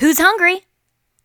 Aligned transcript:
Who's 0.00 0.18
hungry? 0.18 0.62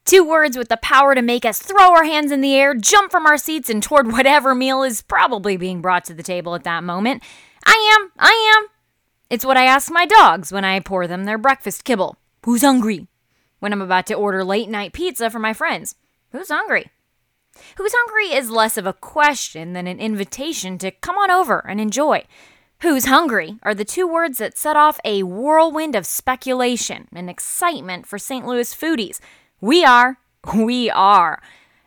Two 0.04 0.28
words 0.28 0.58
with 0.58 0.68
the 0.68 0.76
power 0.76 1.16
to 1.16 1.22
make 1.22 1.46
us 1.46 1.60
throw 1.60 1.94
our 1.94 2.04
hands 2.04 2.30
in 2.30 2.42
the 2.42 2.56
air, 2.56 2.74
jump 2.76 3.10
from 3.10 3.26
our 3.26 3.38
seats, 3.38 3.70
and 3.70 3.82
toward 3.82 4.12
whatever 4.12 4.54
meal 4.54 4.84
is 4.84 5.02
probably 5.02 5.56
being 5.56 5.82
brought 5.82 6.04
to 6.06 6.14
the 6.14 6.22
table 6.22 6.56
at 6.56 6.66
that 6.66 6.84
moment. 6.84 7.24
I 7.66 7.98
am, 7.98 8.12
I 8.20 8.58
am. 8.58 8.68
It's 9.30 9.46
what 9.46 9.56
I 9.56 9.64
ask 9.64 9.90
my 9.90 10.06
dogs 10.06 10.52
when 10.52 10.66
I 10.66 10.82
pour 10.82 11.08
them 11.08 11.24
their 11.24 11.38
breakfast 11.38 11.86
kibble. 11.86 12.18
Who's 12.44 12.64
hungry? 12.64 13.08
When 13.60 13.72
I'm 13.72 13.82
about 13.82 14.08
to 14.08 14.14
order 14.14 14.44
late 14.44 14.68
night 14.68 14.92
pizza 14.92 15.30
for 15.30 15.40
my 15.40 15.54
friends. 15.54 15.96
Who's 16.34 16.50
hungry? 16.50 16.92
Who's 17.78 17.94
hungry 17.96 18.38
is 18.38 18.50
less 18.50 18.76
of 18.76 18.86
a 18.86 18.92
question 18.92 19.72
than 19.72 19.88
an 19.88 20.02
invitation 20.02 20.78
to 20.80 20.92
come 20.92 21.16
on 21.16 21.32
over 21.32 21.66
and 21.66 21.80
enjoy. 21.80 22.26
Who's 22.86 23.06
hungry 23.06 23.58
are 23.64 23.74
the 23.74 23.84
two 23.84 24.08
words 24.08 24.38
that 24.38 24.60
set 24.60 24.76
off 24.76 25.00
a 25.04 25.24
whirlwind 25.24 25.96
of 25.96 26.06
speculation 26.06 27.08
and 27.16 27.32
excitement 27.32 28.06
for 28.06 28.20
St. 28.20 28.46
Louis 28.46 28.76
foodies. 28.76 29.20
We 29.60 29.84
are, 29.84 30.20
we 30.54 30.92
are. 30.92 31.42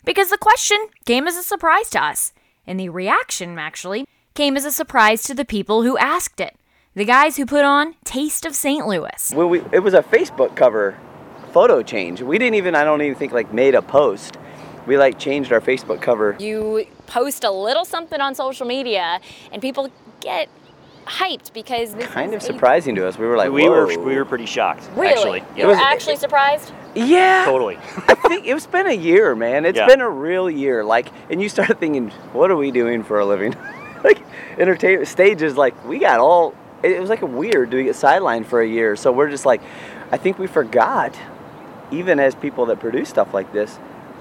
Because 0.04 0.30
the 0.30 0.36
question 0.38 0.88
came 1.06 1.28
as 1.28 1.36
a 1.36 1.44
surprise 1.44 1.88
to 1.90 2.02
us, 2.02 2.32
and 2.66 2.80
the 2.80 2.88
reaction, 2.88 3.60
actually, 3.60 4.08
came 4.34 4.56
as 4.56 4.64
a 4.64 4.72
surprise 4.72 5.22
to 5.22 5.34
the 5.34 5.44
people 5.44 5.84
who 5.84 5.96
asked 5.98 6.40
it. 6.40 6.56
The 6.96 7.04
guys 7.04 7.36
who 7.36 7.46
put 7.46 7.64
on 7.64 7.94
Taste 8.04 8.44
of 8.44 8.56
St. 8.56 8.84
Louis. 8.84 9.32
Well, 9.36 9.48
we, 9.48 9.62
it 9.70 9.84
was 9.84 9.94
a 9.94 10.02
Facebook 10.02 10.56
cover 10.56 10.98
photo 11.52 11.80
change. 11.80 12.22
We 12.22 12.38
didn't 12.38 12.56
even, 12.56 12.74
I 12.74 12.82
don't 12.82 13.02
even 13.02 13.14
think, 13.14 13.30
like 13.30 13.54
made 13.54 13.76
a 13.76 13.82
post. 13.82 14.36
We 14.84 14.98
like 14.98 15.16
changed 15.16 15.52
our 15.52 15.60
Facebook 15.60 16.02
cover. 16.02 16.36
You 16.40 16.86
post 17.06 17.44
a 17.44 17.52
little 17.52 17.84
something 17.84 18.20
on 18.20 18.34
social 18.34 18.66
media, 18.66 19.20
and 19.52 19.62
people 19.62 19.92
get 20.20 20.48
hyped 21.08 21.52
because 21.52 21.94
this 21.94 22.06
Kind 22.06 22.34
is 22.34 22.44
of 22.44 22.50
a- 22.50 22.52
surprising 22.52 22.94
to 22.96 23.06
us. 23.06 23.18
We 23.18 23.26
were 23.26 23.36
like, 23.36 23.50
we 23.50 23.68
were 23.68 23.86
we 23.86 24.14
were 24.16 24.24
pretty 24.24 24.46
shocked. 24.46 24.88
Really? 24.94 25.40
Actually, 25.40 25.60
You 25.60 25.66
were 25.68 25.74
actually 25.74 26.16
surprised? 26.16 26.72
Yeah. 26.94 27.44
totally. 27.44 27.76
I 27.76 28.14
think 28.28 28.46
it's 28.46 28.66
been 28.66 28.86
a 28.86 28.92
year, 28.92 29.34
man. 29.34 29.64
It's 29.64 29.76
Yeah. 29.76 29.86
been 29.86 30.00
a 30.00 30.08
real 30.08 30.48
year. 30.50 30.84
Like, 30.84 31.08
and 31.30 31.40
you 31.40 31.48
start 31.48 31.78
thinking, 31.80 32.10
what 32.32 32.50
are 32.50 32.56
we 32.56 32.70
doing 32.70 33.02
for 33.04 33.18
a 33.20 33.26
living? 33.26 33.54
like, 34.04 34.20
entertainment 34.58 35.08
stages. 35.08 35.56
Like, 35.56 35.84
we 35.86 35.98
got 35.98 36.20
all. 36.20 36.54
It 36.82 37.00
was 37.00 37.10
like 37.10 37.22
a 37.22 37.26
weird 37.26 37.70
doing 37.70 37.86
it 37.88 37.96
sideline 37.96 38.44
for 38.44 38.60
a 38.60 38.66
year. 38.66 38.94
So 38.96 39.10
we're 39.10 39.30
just 39.30 39.44
like, 39.46 39.60
I 40.12 40.16
think 40.16 40.38
we 40.38 40.46
forgot, 40.46 41.16
even 41.90 42.20
as 42.20 42.34
people 42.34 42.66
that 42.66 42.78
produce 42.80 43.08
stuff 43.08 43.34
like 43.34 43.52
this, 43.52 43.76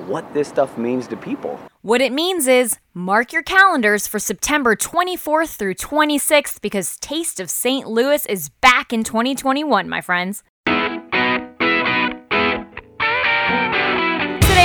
what 0.07 0.33
this 0.33 0.47
stuff 0.47 0.77
means 0.77 1.07
to 1.07 1.17
people. 1.17 1.59
What 1.87 2.01
it 2.01 2.11
means 2.11 2.49
is 2.49 2.77
mark 2.93 3.31
your 3.31 3.43
calendars 3.43 4.07
for 4.07 4.19
September 4.19 4.75
24th 4.75 5.55
through 5.55 5.75
26th 5.75 6.59
because 6.59 6.97
Taste 6.97 7.39
of 7.39 7.49
St. 7.49 7.87
Louis 7.87 8.25
is 8.25 8.49
back 8.49 8.91
in 8.91 9.05
2021, 9.05 9.87
my 9.87 10.01
friends. 10.01 10.43
Today 10.65 10.73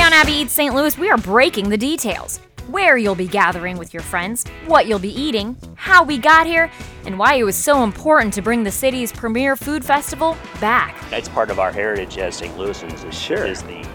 on 0.03 0.13
Abby 0.13 0.33
Eats 0.33 0.53
St. 0.53 0.75
Louis, 0.75 0.99
we 0.99 1.11
are 1.11 1.17
breaking 1.17 1.69
the 1.69 1.77
details. 1.77 2.41
Where 2.67 2.97
you'll 2.97 3.15
be 3.15 3.29
gathering 3.29 3.79
with 3.79 3.95
your 3.95 4.03
friends, 4.03 4.45
what 4.67 4.89
you'll 4.89 4.99
be 4.99 5.15
eating, 5.15 5.57
how 5.77 6.03
we 6.03 6.19
got 6.19 6.49
here, 6.49 6.73
and 7.07 7.21
why 7.21 7.35
it 7.35 7.45
was 7.45 7.55
so 7.55 7.85
important 7.85 8.35
to 8.35 8.43
bring 8.43 8.65
the 8.65 8.73
city's 8.73 9.13
premier 9.13 9.55
food 9.55 9.85
festival 9.85 10.37
back. 10.61 11.01
That's 11.09 11.29
part 11.29 11.53
of 11.53 11.61
our 11.61 11.71
heritage 11.71 12.19
as 12.19 12.35
St. 12.35 12.57
Louisans. 12.57 13.09
Is, 13.09 13.17
Sure. 13.17 13.47
is 13.47 13.63
the 13.63 13.87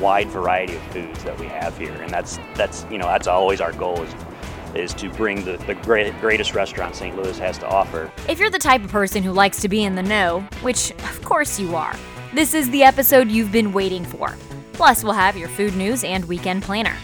wide 0.00 0.28
variety 0.28 0.76
of 0.76 0.82
foods 0.84 1.22
that 1.24 1.38
we 1.38 1.46
have 1.46 1.76
here, 1.76 1.94
and 2.02 2.10
that's 2.10 2.38
that's 2.54 2.86
you 2.90 2.98
know 2.98 3.06
that's 3.06 3.26
always 3.26 3.60
our 3.60 3.72
goal 3.72 4.02
is 4.02 4.14
is 4.74 4.92
to 4.94 5.08
bring 5.10 5.44
the, 5.44 5.56
the 5.58 5.74
great, 5.74 6.12
greatest 6.20 6.54
restaurant 6.54 6.94
St. 6.94 7.16
Louis 7.16 7.38
has 7.38 7.56
to 7.58 7.66
offer. 7.66 8.12
If 8.28 8.38
you're 8.38 8.50
the 8.50 8.58
type 8.58 8.84
of 8.84 8.90
person 8.90 9.22
who 9.22 9.32
likes 9.32 9.60
to 9.62 9.68
be 9.68 9.84
in 9.84 9.94
the 9.94 10.02
know, 10.02 10.40
which 10.60 10.90
of 10.90 11.22
course 11.24 11.58
you 11.58 11.74
are, 11.74 11.96
this 12.34 12.52
is 12.52 12.68
the 12.70 12.82
episode 12.82 13.30
you've 13.30 13.52
been 13.52 13.72
waiting 13.72 14.04
for. 14.04 14.36
Plus, 14.74 15.02
we'll 15.02 15.14
have 15.14 15.36
your 15.36 15.48
food 15.48 15.74
news 15.76 16.04
and 16.04 16.24
weekend 16.26 16.62
planner. 16.62 16.94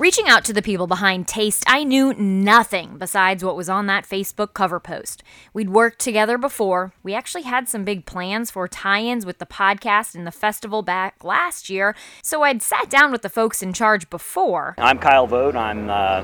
Reaching 0.00 0.26
out 0.26 0.44
to 0.46 0.52
the 0.52 0.60
people 0.60 0.88
behind 0.88 1.28
Taste, 1.28 1.62
I 1.68 1.84
knew 1.84 2.12
nothing 2.14 2.98
besides 2.98 3.44
what 3.44 3.54
was 3.54 3.68
on 3.68 3.86
that 3.86 4.04
Facebook 4.04 4.52
cover 4.52 4.80
post. 4.80 5.22
We'd 5.52 5.70
worked 5.70 6.00
together 6.00 6.36
before. 6.36 6.92
We 7.04 7.14
actually 7.14 7.42
had 7.42 7.68
some 7.68 7.84
big 7.84 8.04
plans 8.04 8.50
for 8.50 8.66
tie 8.66 9.02
ins 9.02 9.24
with 9.24 9.38
the 9.38 9.46
podcast 9.46 10.16
and 10.16 10.26
the 10.26 10.32
festival 10.32 10.82
back 10.82 11.22
last 11.22 11.70
year, 11.70 11.94
so 12.24 12.42
I'd 12.42 12.60
sat 12.60 12.90
down 12.90 13.12
with 13.12 13.22
the 13.22 13.28
folks 13.28 13.62
in 13.62 13.72
charge 13.72 14.10
before. 14.10 14.74
I'm 14.78 14.98
Kyle 14.98 15.28
Vode. 15.28 15.54
I'm 15.54 15.88
uh, 15.88 16.22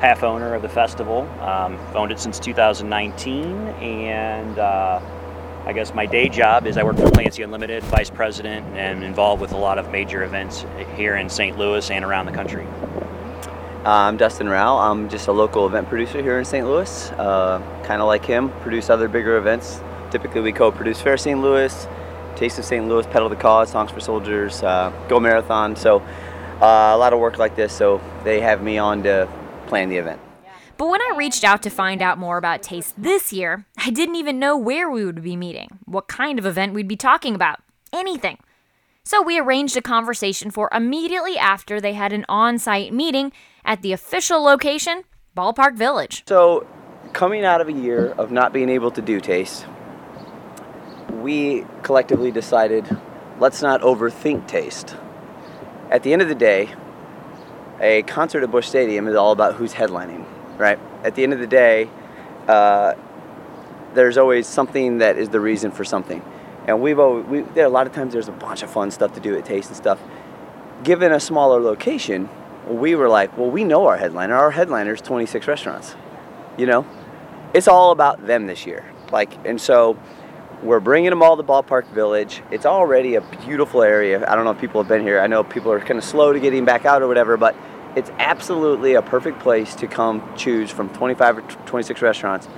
half 0.00 0.22
owner 0.22 0.54
of 0.54 0.62
the 0.62 0.70
festival. 0.70 1.28
Um, 1.42 1.78
owned 1.94 2.12
it 2.12 2.18
since 2.18 2.38
2019, 2.38 3.44
and 3.44 4.58
uh, 4.58 5.02
I 5.66 5.74
guess 5.74 5.92
my 5.92 6.06
day 6.06 6.30
job 6.30 6.66
is 6.66 6.78
I 6.78 6.82
work 6.82 6.96
for 6.96 7.10
Clancy 7.10 7.42
Unlimited, 7.42 7.82
vice 7.84 8.08
president, 8.08 8.66
and 8.74 9.04
involved 9.04 9.42
with 9.42 9.52
a 9.52 9.58
lot 9.58 9.76
of 9.76 9.90
major 9.90 10.24
events 10.24 10.64
here 10.96 11.16
in 11.16 11.28
St. 11.28 11.58
Louis 11.58 11.90
and 11.90 12.06
around 12.06 12.24
the 12.24 12.32
country. 12.32 12.66
I'm 13.84 14.16
Dustin 14.16 14.48
Rao. 14.48 14.78
I'm 14.78 15.08
just 15.08 15.26
a 15.26 15.32
local 15.32 15.66
event 15.66 15.88
producer 15.88 16.22
here 16.22 16.38
in 16.38 16.44
St. 16.44 16.64
Louis. 16.64 17.10
Uh, 17.12 17.60
kind 17.82 18.00
of 18.00 18.06
like 18.06 18.24
him, 18.24 18.50
produce 18.60 18.88
other 18.88 19.08
bigger 19.08 19.36
events. 19.36 19.80
Typically, 20.12 20.40
we 20.40 20.52
co-produce 20.52 21.00
Fair 21.00 21.16
St. 21.16 21.40
Louis, 21.40 21.88
Taste 22.36 22.60
of 22.60 22.64
St. 22.64 22.86
Louis, 22.86 23.04
Pedal 23.08 23.28
the 23.28 23.34
Cause, 23.34 23.72
Songs 23.72 23.90
for 23.90 23.98
Soldiers, 23.98 24.62
uh, 24.62 24.92
Go 25.08 25.18
Marathon. 25.18 25.74
So 25.74 25.98
uh, 26.60 26.92
a 26.94 26.96
lot 26.96 27.12
of 27.12 27.18
work 27.18 27.38
like 27.38 27.56
this. 27.56 27.72
So 27.72 28.00
they 28.22 28.40
have 28.40 28.62
me 28.62 28.78
on 28.78 29.02
to 29.02 29.28
plan 29.66 29.88
the 29.88 29.96
event. 29.96 30.20
But 30.76 30.86
when 30.86 31.00
I 31.00 31.14
reached 31.16 31.42
out 31.42 31.60
to 31.62 31.70
find 31.70 32.02
out 32.02 32.18
more 32.18 32.38
about 32.38 32.62
Taste 32.62 32.94
this 32.96 33.32
year, 33.32 33.66
I 33.76 33.90
didn't 33.90 34.14
even 34.14 34.38
know 34.38 34.56
where 34.56 34.88
we 34.88 35.04
would 35.04 35.24
be 35.24 35.34
meeting, 35.34 35.80
what 35.86 36.06
kind 36.06 36.38
of 36.38 36.46
event 36.46 36.72
we'd 36.72 36.86
be 36.86 36.96
talking 36.96 37.34
about, 37.34 37.58
anything. 37.92 38.38
So 39.04 39.20
we 39.20 39.38
arranged 39.38 39.76
a 39.76 39.82
conversation 39.82 40.52
for 40.52 40.68
immediately 40.72 41.36
after 41.36 41.80
they 41.80 41.94
had 41.94 42.12
an 42.12 42.24
on 42.28 42.58
site 42.58 42.92
meeting 42.92 43.32
at 43.64 43.82
the 43.82 43.92
official 43.92 44.42
location, 44.42 45.02
Ballpark 45.36 45.76
Village. 45.76 46.22
So, 46.28 46.66
coming 47.12 47.44
out 47.44 47.60
of 47.60 47.68
a 47.68 47.72
year 47.72 48.12
of 48.12 48.30
not 48.30 48.52
being 48.52 48.68
able 48.68 48.92
to 48.92 49.02
do 49.02 49.20
taste, 49.20 49.66
we 51.10 51.66
collectively 51.82 52.30
decided 52.30 52.96
let's 53.40 53.60
not 53.60 53.80
overthink 53.80 54.46
taste. 54.46 54.96
At 55.90 56.04
the 56.04 56.12
end 56.12 56.22
of 56.22 56.28
the 56.28 56.34
day, 56.36 56.72
a 57.80 58.02
concert 58.02 58.44
at 58.44 58.52
Busch 58.52 58.68
Stadium 58.68 59.08
is 59.08 59.16
all 59.16 59.32
about 59.32 59.56
who's 59.56 59.74
headlining, 59.74 60.24
right? 60.58 60.78
At 61.02 61.16
the 61.16 61.24
end 61.24 61.32
of 61.32 61.40
the 61.40 61.48
day, 61.48 61.90
uh, 62.46 62.94
there's 63.94 64.16
always 64.16 64.46
something 64.46 64.98
that 64.98 65.18
is 65.18 65.28
the 65.30 65.40
reason 65.40 65.72
for 65.72 65.84
something. 65.84 66.22
And 66.66 66.80
we've 66.80 66.98
always, 66.98 67.26
we, 67.26 67.40
there, 67.40 67.66
a 67.66 67.70
lot 67.70 67.86
of 67.86 67.92
times 67.92 68.12
there's 68.12 68.28
a 68.28 68.32
bunch 68.32 68.62
of 68.62 68.70
fun 68.70 68.90
stuff 68.90 69.14
to 69.14 69.20
do 69.20 69.36
at 69.36 69.44
Taste 69.44 69.68
and 69.68 69.76
stuff. 69.76 70.00
Given 70.84 71.12
a 71.12 71.20
smaller 71.20 71.60
location, 71.60 72.28
we 72.68 72.94
were 72.94 73.08
like, 73.08 73.36
well, 73.36 73.50
we 73.50 73.64
know 73.64 73.86
our 73.86 73.96
headliner. 73.96 74.34
Our 74.34 74.50
headliner 74.50 74.94
is 74.94 75.00
26 75.00 75.46
restaurants. 75.46 75.96
You 76.56 76.66
know, 76.66 76.86
it's 77.54 77.68
all 77.68 77.90
about 77.90 78.26
them 78.26 78.46
this 78.46 78.66
year. 78.66 78.84
Like, 79.10 79.44
and 79.46 79.60
so 79.60 79.98
we're 80.62 80.80
bringing 80.80 81.10
them 81.10 81.22
all 81.22 81.36
to 81.36 81.42
Ballpark 81.42 81.88
Village. 81.88 82.42
It's 82.50 82.66
already 82.66 83.16
a 83.16 83.20
beautiful 83.20 83.82
area. 83.82 84.24
I 84.28 84.36
don't 84.36 84.44
know 84.44 84.52
if 84.52 84.60
people 84.60 84.80
have 84.80 84.88
been 84.88 85.02
here. 85.02 85.18
I 85.20 85.26
know 85.26 85.42
people 85.42 85.72
are 85.72 85.80
kind 85.80 85.98
of 85.98 86.04
slow 86.04 86.32
to 86.32 86.38
getting 86.38 86.64
back 86.64 86.84
out 86.84 87.02
or 87.02 87.08
whatever, 87.08 87.36
but 87.36 87.56
it's 87.96 88.10
absolutely 88.18 88.94
a 88.94 89.02
perfect 89.02 89.40
place 89.40 89.74
to 89.76 89.86
come 89.86 90.22
choose 90.36 90.70
from 90.70 90.88
25 90.90 91.38
or 91.38 91.42
26 91.42 92.00
restaurants. 92.00 92.48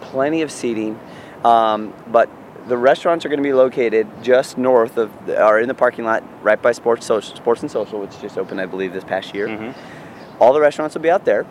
Plenty 0.00 0.42
of 0.42 0.50
seating, 0.50 0.98
um, 1.44 1.92
but 2.08 2.30
the 2.68 2.76
restaurants 2.76 3.24
are 3.24 3.28
going 3.28 3.38
to 3.38 3.48
be 3.48 3.52
located 3.52 4.06
just 4.22 4.58
north 4.58 4.96
of, 4.96 5.10
or 5.28 5.58
in 5.60 5.68
the 5.68 5.74
parking 5.74 6.04
lot 6.04 6.22
right 6.42 6.60
by 6.60 6.72
Sports, 6.72 7.06
Social, 7.06 7.34
Sports 7.36 7.62
and 7.62 7.70
Social, 7.70 8.00
which 8.00 8.18
just 8.20 8.38
opened, 8.38 8.60
I 8.60 8.66
believe, 8.66 8.92
this 8.92 9.04
past 9.04 9.34
year. 9.34 9.48
Mhm. 9.48 9.74
All 10.38 10.52
the 10.52 10.60
restaurants 10.60 10.94
will 10.94 11.02
be 11.02 11.10
out 11.10 11.24
there, 11.24 11.46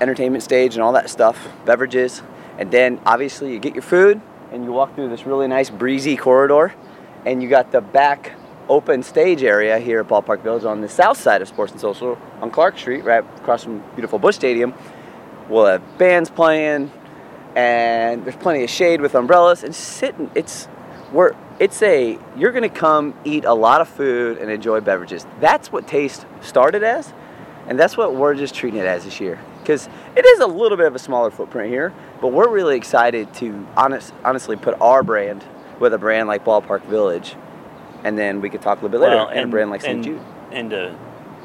entertainment 0.00 0.42
stage 0.42 0.74
and 0.74 0.82
all 0.82 0.92
that 0.92 1.10
stuff, 1.10 1.48
beverages, 1.64 2.22
and 2.58 2.70
then 2.70 3.00
obviously 3.04 3.52
you 3.52 3.58
get 3.58 3.74
your 3.74 3.82
food 3.82 4.20
and 4.52 4.64
you 4.64 4.72
walk 4.72 4.94
through 4.94 5.08
this 5.08 5.26
really 5.26 5.46
nice 5.46 5.70
breezy 5.70 6.16
corridor, 6.16 6.72
and 7.26 7.42
you 7.42 7.48
got 7.48 7.70
the 7.70 7.80
back 7.80 8.32
open 8.68 9.02
stage 9.02 9.42
area 9.42 9.78
here 9.78 10.00
at 10.00 10.08
Ballpark 10.08 10.40
Village 10.42 10.64
on 10.64 10.80
the 10.80 10.88
south 10.88 11.16
side 11.16 11.42
of 11.42 11.48
Sports 11.48 11.72
and 11.72 11.80
Social 11.80 12.16
on 12.40 12.50
Clark 12.50 12.78
Street, 12.78 13.04
right 13.04 13.24
across 13.36 13.64
from 13.64 13.82
beautiful 13.94 14.18
Busch 14.18 14.36
Stadium. 14.36 14.72
We'll 15.48 15.66
have 15.66 15.98
bands 15.98 16.30
playing, 16.30 16.90
and 17.56 18.24
there's 18.24 18.36
plenty 18.36 18.62
of 18.64 18.70
shade 18.70 19.00
with 19.00 19.14
umbrellas 19.14 19.62
and 19.64 19.74
sitting. 19.74 20.30
It's 20.34 20.68
we're 21.12 21.32
it's 21.58 21.82
a 21.82 22.18
you're 22.36 22.52
gonna 22.52 22.68
come 22.68 23.14
eat 23.24 23.44
a 23.44 23.54
lot 23.54 23.80
of 23.80 23.88
food 23.88 24.38
and 24.38 24.50
enjoy 24.50 24.80
beverages. 24.80 25.26
That's 25.40 25.72
what 25.72 25.86
Taste 25.88 26.26
started 26.40 26.82
as, 26.82 27.12
and 27.66 27.78
that's 27.78 27.96
what 27.96 28.14
we're 28.14 28.34
just 28.34 28.54
treating 28.54 28.80
it 28.80 28.86
as 28.86 29.04
this 29.04 29.20
year. 29.20 29.38
Because 29.60 29.88
it 30.16 30.24
is 30.24 30.40
a 30.40 30.46
little 30.46 30.76
bit 30.76 30.86
of 30.86 30.94
a 30.94 30.98
smaller 30.98 31.30
footprint 31.30 31.70
here, 31.70 31.92
but 32.20 32.28
we're 32.28 32.48
really 32.48 32.76
excited 32.76 33.32
to 33.34 33.66
honest, 33.76 34.14
honestly 34.24 34.56
put 34.56 34.80
our 34.80 35.02
brand 35.02 35.44
with 35.78 35.92
a 35.92 35.98
brand 35.98 36.28
like 36.28 36.44
Ballpark 36.44 36.82
Village, 36.84 37.36
and 38.04 38.18
then 38.18 38.40
we 38.40 38.48
could 38.48 38.62
talk 38.62 38.80
a 38.80 38.86
little 38.86 38.98
bit 38.98 39.00
later. 39.06 39.30
and, 39.30 39.40
a 39.40 39.46
brand 39.48 39.70
like 39.70 39.82
St. 39.82 40.02
Jude. 40.02 40.20
And 40.50 40.70
to 40.70 40.96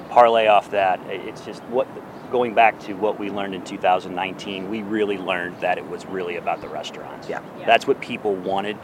parlay 0.10 0.48
off 0.48 0.72
that, 0.72 1.00
it's 1.08 1.42
just 1.42 1.62
what 1.64 1.88
going 2.32 2.54
back 2.54 2.80
to 2.82 2.94
what 2.94 3.20
we 3.20 3.30
learned 3.30 3.56
in 3.56 3.64
2019, 3.64 4.70
we 4.70 4.82
really 4.82 5.18
learned 5.18 5.60
that 5.62 5.78
it 5.78 5.88
was 5.88 6.06
really 6.06 6.36
about 6.36 6.62
the 6.62 6.68
restaurants. 6.68 7.30
Yeah. 7.30 7.42
Yeah. 7.60 7.66
That's 7.66 7.88
what 7.88 8.02
people 8.02 8.36
wanted. 8.36 8.78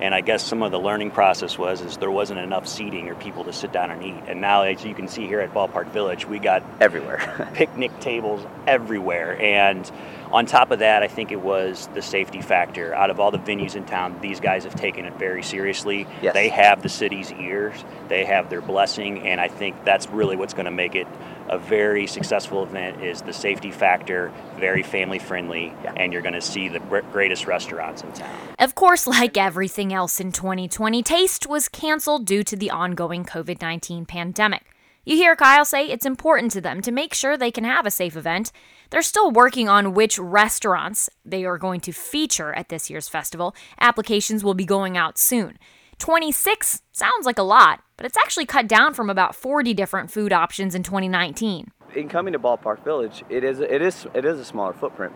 And 0.00 0.14
I 0.14 0.20
guess 0.20 0.44
some 0.44 0.62
of 0.62 0.72
the 0.72 0.78
learning 0.78 1.12
process 1.12 1.56
was 1.56 1.80
is 1.80 1.96
there 1.96 2.10
wasn't 2.10 2.40
enough 2.40 2.66
seating 2.66 3.08
or 3.08 3.14
people 3.14 3.44
to 3.44 3.52
sit 3.52 3.72
down 3.72 3.90
and 3.90 4.02
eat. 4.02 4.24
And 4.26 4.40
now, 4.42 4.62
as 4.62 4.84
you 4.84 4.94
can 4.94 5.08
see 5.08 5.26
here 5.26 5.40
at 5.40 5.54
Ballpark 5.54 5.88
Village, 5.90 6.26
we 6.26 6.38
got 6.38 6.62
Everywhere. 6.80 7.50
picnic 7.54 7.98
tables 8.00 8.44
everywhere. 8.66 9.40
And 9.40 9.90
on 10.36 10.44
top 10.44 10.70
of 10.70 10.80
that, 10.80 11.02
I 11.02 11.08
think 11.08 11.32
it 11.32 11.40
was 11.40 11.88
the 11.94 12.02
safety 12.02 12.42
factor. 12.42 12.94
Out 12.94 13.08
of 13.08 13.18
all 13.18 13.30
the 13.30 13.38
venues 13.38 13.74
in 13.74 13.86
town, 13.86 14.18
these 14.20 14.38
guys 14.38 14.64
have 14.64 14.74
taken 14.74 15.06
it 15.06 15.14
very 15.18 15.42
seriously. 15.42 16.06
Yes. 16.20 16.34
They 16.34 16.50
have 16.50 16.82
the 16.82 16.90
city's 16.90 17.32
ears, 17.32 17.74
they 18.08 18.26
have 18.26 18.50
their 18.50 18.60
blessing, 18.60 19.26
and 19.26 19.40
I 19.40 19.48
think 19.48 19.82
that's 19.86 20.06
really 20.10 20.36
what's 20.36 20.52
going 20.52 20.66
to 20.66 20.70
make 20.70 20.94
it 20.94 21.06
a 21.48 21.56
very 21.58 22.06
successful 22.06 22.64
event 22.64 23.02
is 23.02 23.22
the 23.22 23.32
safety 23.32 23.70
factor, 23.70 24.30
very 24.58 24.82
family 24.82 25.18
friendly, 25.18 25.72
Yeah. 25.82 25.94
and 25.96 26.12
you're 26.12 26.22
going 26.22 26.34
to 26.34 26.42
see 26.42 26.68
the 26.68 26.80
greatest 26.80 27.46
restaurants 27.46 28.02
in 28.02 28.12
town. 28.12 28.36
Of 28.58 28.74
course, 28.74 29.06
like 29.06 29.38
everything 29.38 29.94
else 29.94 30.20
in 30.20 30.32
2020, 30.32 31.02
Taste 31.02 31.46
was 31.46 31.68
canceled 31.70 32.26
due 32.26 32.42
to 32.44 32.56
the 32.56 32.70
ongoing 32.70 33.24
COVID 33.24 33.62
19 33.62 34.04
pandemic. 34.04 34.64
You 35.08 35.14
hear 35.14 35.36
Kyle 35.36 35.64
say 35.64 35.86
it's 35.86 36.04
important 36.04 36.50
to 36.50 36.60
them 36.60 36.82
to 36.82 36.90
make 36.90 37.14
sure 37.14 37.36
they 37.36 37.52
can 37.52 37.62
have 37.62 37.86
a 37.86 37.92
safe 37.92 38.16
event. 38.16 38.50
They're 38.90 39.02
still 39.02 39.30
working 39.30 39.68
on 39.68 39.94
which 39.94 40.18
restaurants 40.18 41.08
they 41.24 41.44
are 41.44 41.58
going 41.58 41.78
to 41.82 41.92
feature 41.92 42.52
at 42.52 42.70
this 42.70 42.90
year's 42.90 43.08
festival. 43.08 43.54
Applications 43.80 44.42
will 44.42 44.54
be 44.54 44.64
going 44.64 44.96
out 44.96 45.16
soon. 45.16 45.60
26 45.98 46.82
sounds 46.90 47.24
like 47.24 47.38
a 47.38 47.44
lot, 47.44 47.84
but 47.96 48.04
it's 48.04 48.16
actually 48.16 48.46
cut 48.46 48.66
down 48.66 48.94
from 48.94 49.08
about 49.08 49.36
40 49.36 49.72
different 49.74 50.10
food 50.10 50.32
options 50.32 50.74
in 50.74 50.82
2019. 50.82 51.70
in 51.94 52.08
coming 52.08 52.32
to 52.32 52.38
Ballpark 52.40 52.82
Village, 52.82 53.22
it 53.30 53.44
is 53.44 53.60
it 53.60 53.80
is 53.80 54.08
it 54.12 54.24
is 54.24 54.40
a 54.40 54.44
smaller 54.44 54.72
footprint, 54.72 55.12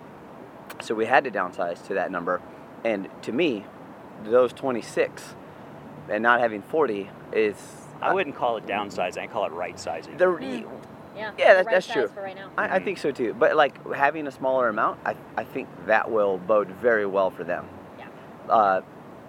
so 0.81 0.95
we 0.95 1.07
had 1.07 1.25
to 1.25 1.33
downsize 1.33 1.85
to 1.89 1.95
that 1.95 2.13
number. 2.13 2.41
And 2.85 3.09
to 3.23 3.33
me, 3.33 3.65
those 4.23 4.53
26 4.53 5.35
and 6.09 6.23
not 6.23 6.39
having 6.39 6.63
40 6.63 7.11
is 7.33 7.57
I 8.03 8.15
wouldn't 8.15 8.37
call 8.37 8.57
it 8.57 8.67
downsizing, 8.67 9.19
I 9.19 9.27
call 9.27 9.47
it 9.47 9.53
right 9.53 9.79
sizing. 9.79 10.17
the 10.17 10.29
Yeah, 11.17 11.33
Yeah, 11.39 11.55
that, 11.55 11.67
that's 11.71 11.87
true. 11.87 12.07
right 12.17 12.37
now. 12.37 12.51
I, 12.57 12.77
I 12.77 12.79
think 12.79 12.99
so 12.99 13.11
too. 13.11 13.35
But 13.35 13.57
like 13.57 13.95
having 13.95 14.27
a 14.27 14.31
smaller 14.31 14.69
amount, 14.69 15.01
I, 15.05 15.17
I 15.37 15.45
think 15.45 15.69
that 15.87 16.11
will 16.11 16.39
bode 16.39 16.69
very 16.69 17.07
well 17.07 17.31
for 17.31 17.45
them. 17.45 17.69
Yeah. 17.99 18.09
Uh, 18.49 18.81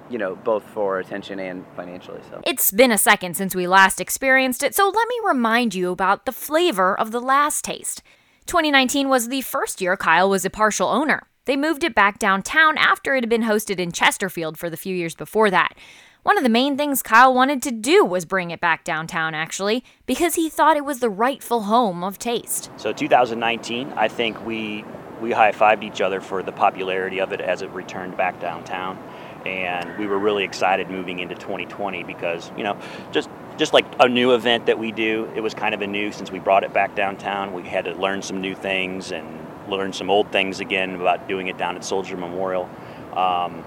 you 0.10 0.18
know, 0.18 0.36
both 0.36 0.64
for 0.64 1.00
attention 1.00 1.40
and 1.40 1.66
financially. 1.76 2.20
So 2.30 2.42
It's 2.46 2.70
been 2.72 2.92
a 2.92 2.98
second 2.98 3.38
since 3.38 3.56
we 3.56 3.66
last 3.66 4.02
experienced 4.02 4.62
it, 4.62 4.76
so 4.76 4.90
let 4.90 5.08
me 5.08 5.16
remind 5.26 5.74
you 5.74 5.92
about 5.92 6.26
the 6.26 6.34
flavor 6.34 7.00
of 7.00 7.12
the 7.12 7.22
last 7.22 7.64
taste. 7.64 8.04
2019 8.46 9.08
was 9.08 9.30
the 9.30 9.42
first 9.42 9.80
year 9.80 9.96
Kyle 9.96 10.30
was 10.30 10.44
a 10.44 10.50
partial 10.50 10.90
owner. 10.90 11.28
They 11.46 11.58
moved 11.58 11.84
it 11.84 11.96
back 11.96 12.20
downtown 12.20 12.78
after 12.78 13.16
it 13.16 13.24
had 13.24 13.30
been 13.30 13.44
hosted 13.44 13.80
in 13.80 13.92
Chesterfield 13.92 14.60
for 14.60 14.70
the 14.70 14.78
few 14.78 14.96
years 14.96 15.16
before 15.16 15.50
that. 15.50 15.76
One 16.22 16.38
of 16.38 16.44
the 16.44 16.50
main 16.50 16.78
things 16.78 17.02
Kyle 17.02 17.34
wanted 17.34 17.64
to 17.64 17.72
do 17.72 18.06
was 18.06 18.26
bring 18.26 18.52
it 18.52 18.62
back 18.62 18.84
downtown, 18.84 19.34
actually, 19.34 19.84
because 20.06 20.36
he 20.36 20.52
thought 20.52 20.78
it 20.78 20.86
was 20.86 21.00
the 21.00 21.10
rightful 21.10 21.64
home 21.64 22.04
of 22.04 22.20
taste. 22.20 22.70
So 22.78 22.94
2019, 22.94 23.92
I 23.94 24.08
think 24.08 24.46
we 24.46 24.86
we 25.20 25.32
high 25.32 25.52
fived 25.52 25.84
each 25.84 26.02
other 26.02 26.22
for 26.22 26.42
the 26.44 26.52
popularity 26.52 27.20
of 27.22 27.32
it 27.32 27.42
as 27.42 27.62
it 27.64 27.70
returned 27.72 28.18
back 28.18 28.40
downtown, 28.40 28.98
and 29.44 29.98
we 29.98 30.06
were 30.06 30.20
really 30.20 30.44
excited 30.44 30.90
moving 30.92 31.20
into 31.20 31.34
2020 31.36 32.04
because 32.04 32.52
you 32.56 32.64
know 32.64 32.80
just 33.12 33.30
just 33.58 33.74
like 33.74 33.86
a 34.00 34.08
new 34.08 34.36
event 34.36 34.68
that 34.68 34.78
we 34.78 34.92
do, 34.92 35.28
it 35.36 35.42
was 35.42 35.56
kind 35.56 35.74
of 35.74 35.82
a 35.82 35.88
new 35.88 36.12
since 36.12 36.32
we 36.32 36.38
brought 36.38 36.64
it 36.64 36.72
back 36.72 36.96
downtown. 36.96 37.54
We 37.54 37.64
had 37.64 37.86
to 37.86 37.94
learn 37.96 38.22
some 38.22 38.42
new 38.42 38.54
things 38.54 39.12
and 39.12 39.26
learn 39.72 39.94
some 39.94 40.10
old 40.10 40.32
things 40.32 40.60
again 40.60 40.96
about 40.96 41.28
doing 41.28 41.48
it 41.48 41.58
down 41.58 41.76
at 41.76 41.84
Soldier 41.84 42.18
Memorial. 42.18 42.70
Um, 43.14 43.64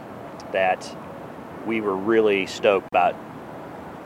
that 0.52 0.96
we 1.66 1.80
were 1.80 1.96
really 1.96 2.46
stoked 2.46 2.86
about 2.86 3.16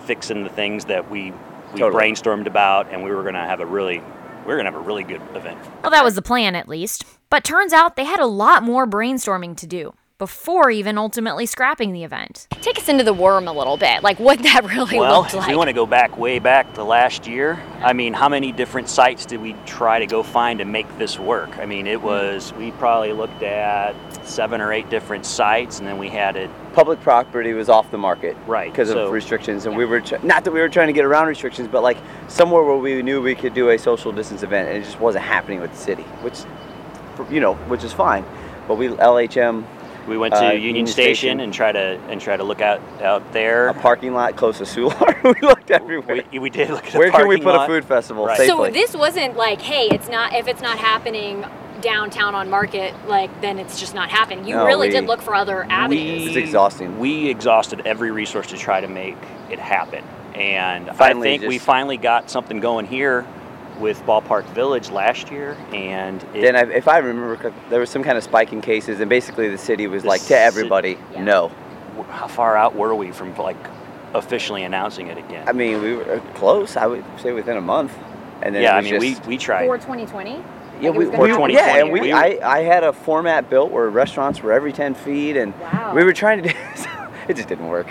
fixing 0.01 0.45
the 0.45 0.51
things 0.51 0.87
that 0.87 1.11
we 1.11 1.33
we 1.73 1.81
Totally. 1.81 2.03
brainstormed 2.03 2.47
about, 2.47 2.91
and 2.91 3.05
we 3.05 3.11
were 3.11 3.23
going 3.23 3.35
to 3.35 3.41
have 3.41 3.61
a 3.61 3.67
really 3.67 3.99
we 4.47 4.55
are 4.55 4.57
going 4.57 4.65
to 4.65 4.73
have 4.73 4.81
a 4.81 4.85
really 4.85 5.05
good 5.05 5.21
event. 5.35 5.59
Well, 5.83 5.91
that 5.91 6.03
was 6.03 6.15
the 6.15 6.23
plan, 6.23 6.55
at 6.55 6.69
least. 6.69 7.05
But 7.29 7.45
turns 7.45 7.75
out 7.75 7.97
they 7.97 8.05
had 8.05 8.21
a 8.21 8.27
lot 8.27 8.63
more 8.63 8.87
brainstorming 8.87 9.57
to 9.59 9.67
do 9.67 9.93
before 10.29 10.69
even 10.69 10.99
ultimately 10.99 11.47
scrapping 11.47 11.93
the 11.93 12.03
event. 12.03 12.49
Take 12.61 12.77
us 12.77 12.89
into 12.89 13.05
the 13.05 13.15
worm 13.15 13.47
a 13.47 13.53
little 13.53 13.77
bit, 13.77 14.03
like 14.03 14.19
what 14.19 14.41
that 14.43 14.65
really 14.69 14.99
Well, 14.99 15.21
looked 15.21 15.31
if 15.35 15.39
like. 15.41 15.49
we 15.49 15.55
want 15.57 15.69
to 15.69 15.73
go 15.73 15.87
back 15.87 16.19
way 16.19 16.41
back 16.41 16.75
to 16.75 16.83
last 16.83 17.27
year, 17.29 17.63
I 17.81 17.93
mean, 17.93 18.13
how 18.15 18.29
many 18.29 18.51
different 18.51 18.89
sites 18.89 19.25
did 19.25 19.41
we 19.41 19.55
try 19.65 20.01
to 20.01 20.07
go 20.07 20.25
find 20.25 20.59
to 20.59 20.65
make 20.65 20.87
this 20.99 21.19
work? 21.21 21.57
I 21.59 21.67
mean, 21.67 21.87
Hmm. 21.87 21.93
it 21.93 22.03
was 22.03 22.53
we 22.55 22.73
probably 22.73 23.13
looked 23.13 23.45
at 23.45 23.95
seven 24.27 24.61
or 24.61 24.73
eight 24.73 24.91
different 24.91 25.25
sites, 25.25 25.79
and 25.79 25.87
then 25.87 25.99
we 25.99 26.09
had 26.09 26.37
it 26.37 26.51
public 26.73 27.01
property 27.01 27.53
was 27.55 27.69
off 27.69 27.91
the 27.93 27.99
market 27.99 28.37
Right, 28.47 28.71
because 28.71 28.89
so- 28.91 29.07
of 29.07 29.13
restrictions, 29.13 29.67
and 29.67 29.77
we 29.77 29.85
were 29.85 30.01
tr- 30.01 30.17
not 30.25 30.43
that 30.45 30.51
we 30.53 30.61
were 30.61 30.69
trying 30.69 30.89
to 30.89 30.93
get 30.93 31.05
around 31.05 31.29
restrictions, 31.29 31.69
but 31.71 31.83
like 31.85 31.97
somewhere 32.27 32.63
where 32.65 32.77
we 32.77 33.03
knew 33.03 33.23
we 33.23 33.37
could 33.37 33.55
do 33.55 33.71
a 33.71 33.79
social 33.79 34.11
distance 34.11 34.43
event, 34.43 34.69
and 34.69 34.79
it 34.79 34.85
just 34.85 34.99
wasn't 35.01 35.25
happening 35.25 35.61
with 35.61 35.71
the 35.71 35.79
city, 35.79 36.03
which 36.23 36.39
you 37.31 37.41
know, 37.41 37.55
which 37.69 37.85
is 37.85 37.93
fine. 37.93 38.25
But 38.69 38.77
we 38.79 38.89
LHM 38.89 39.65
we 40.09 40.19
went 40.19 40.35
to 40.35 40.41
Uh, 40.41 40.51
Union, 40.53 40.63
Union 40.65 40.87
Station, 40.87 41.15
Station. 41.15 41.41
and 41.41 41.53
try 41.53 41.71
to 41.73 41.99
and 42.09 42.21
try 42.21 42.37
to 42.37 42.45
look 42.45 42.61
out 42.61 42.81
out 43.03 43.33
there. 43.33 43.69
a 43.69 43.75
parking 43.75 44.15
lot 44.15 44.37
close 44.37 44.59
to 44.59 44.67
Solar. 44.67 45.17
we 45.25 45.35
looked 45.43 45.71
everywhere. 45.71 46.23
We, 46.33 46.39
we 46.39 46.51
did 46.51 46.71
look 46.71 46.87
at 46.87 46.95
a 46.95 46.99
Where 46.99 47.11
can 47.11 47.29
we 47.29 47.37
put 47.37 47.55
lot. 47.55 47.65
a 47.69 47.73
food 47.73 47.85
festival 47.85 48.27
Right. 48.27 48.37
safely? 48.39 48.69
So 48.69 48.71
this 48.73 48.95
wasn't 48.97 49.37
like, 49.37 49.61
hey, 49.61 49.89
it's 49.91 50.09
not 50.09 50.33
if 50.35 50.49
it's 50.49 50.63
not 50.63 50.79
happening 50.79 51.45
downtown 51.81 52.35
on 52.35 52.51
Market, 52.51 52.93
like 53.07 53.31
then 53.41 53.59
it's 53.59 53.79
just 53.79 53.95
not 53.95 54.09
happening. 54.11 54.47
You 54.47 54.57
No, 54.57 54.67
really 54.67 54.89
we- 54.89 54.93
did 54.95 55.07
look 55.07 55.23
for 55.23 55.35
other 55.35 55.65
avenues. 55.71 56.27
It's 56.29 56.37
exhausting. 56.37 56.99
We 56.99 57.29
exhausted 57.29 57.83
every 57.85 58.11
resource 58.11 58.49
to 58.49 58.57
try 58.57 58.81
to 58.81 58.89
make 58.89 59.17
it 59.51 59.59
happen, 59.61 60.03
and 60.35 60.89
Finally 60.97 61.29
I 61.35 61.39
think 61.39 61.49
we 61.49 61.59
finally 61.59 61.97
got 61.97 62.31
something 62.31 62.59
going 62.61 62.87
here 62.87 63.25
with 63.79 64.01
Ballpark 64.05 64.45
Village 64.55 64.91
last 64.91 65.31
year, 65.31 65.57
and 65.73 66.23
it, 66.35 66.43
then, 66.43 66.57
I, 66.57 66.63
if 66.73 66.89
I 66.89 66.99
remember, 66.99 67.53
there 67.71 67.81
was 67.81 67.91
some 67.91 68.03
kind 68.03 68.19
of 68.19 68.25
spike 68.25 68.53
in 68.53 68.61
cases, 68.61 69.01
and 69.01 69.09
basically 69.09 69.49
the 69.49 69.59
city 69.59 69.87
was 69.87 70.03
The 70.03 70.09
like 70.09 70.21
to 70.23 70.29
ci- 70.29 70.35
everybody, 70.35 70.99
Yeah. 71.13 71.23
no. 71.25 71.49
how 72.11 72.27
far 72.27 72.57
out 72.57 72.75
were 72.75 72.95
we 72.95 73.11
from 73.13 73.37
like 73.37 73.57
officially 74.15 74.65
announcing 74.65 75.09
it 75.09 75.19
again? 75.19 75.49
I 75.49 75.53
mean, 75.53 75.81
we 75.83 75.95
were 75.97 76.15
uh, 76.15 76.21
close. 76.35 76.77
I 76.77 76.87
would 76.87 77.05
say 77.21 77.33
within 77.33 77.57
a 77.57 77.61
month, 77.61 77.93
and 78.43 78.55
then 78.55 78.63
yeah, 78.63 78.75
it 78.75 78.79
I 78.79 78.81
mean, 78.83 79.01
just, 79.01 79.27
we, 79.27 79.35
we 79.35 79.39
tried. 79.39 79.67
For 79.67 79.77
2020? 79.79 80.31
Yeah, 80.31 80.37
Like 80.37 80.85
it 80.85 80.91
we, 80.91 80.99
was 81.07 81.11
gonna 81.11 81.43
we- 81.45 81.55
yeah, 81.55 81.77
and 81.79 81.89
year? 81.89 82.03
we, 82.03 82.13
I, 82.13 82.39
I 82.43 82.61
had 82.63 82.85
a 82.85 82.93
format 82.93 83.51
built 83.51 83.71
where 83.73 83.89
restaurants 83.91 84.41
were 84.43 84.53
every 84.53 84.73
10 84.73 84.95
feet, 84.95 85.37
and 85.37 85.53
Wow. 85.61 85.93
we 85.95 86.05
were 86.05 86.13
trying 86.13 86.43
to 86.43 86.49
do 86.49 86.55
it 87.29 87.35
just 87.37 87.49
didn't 87.49 87.67
work. 87.69 87.89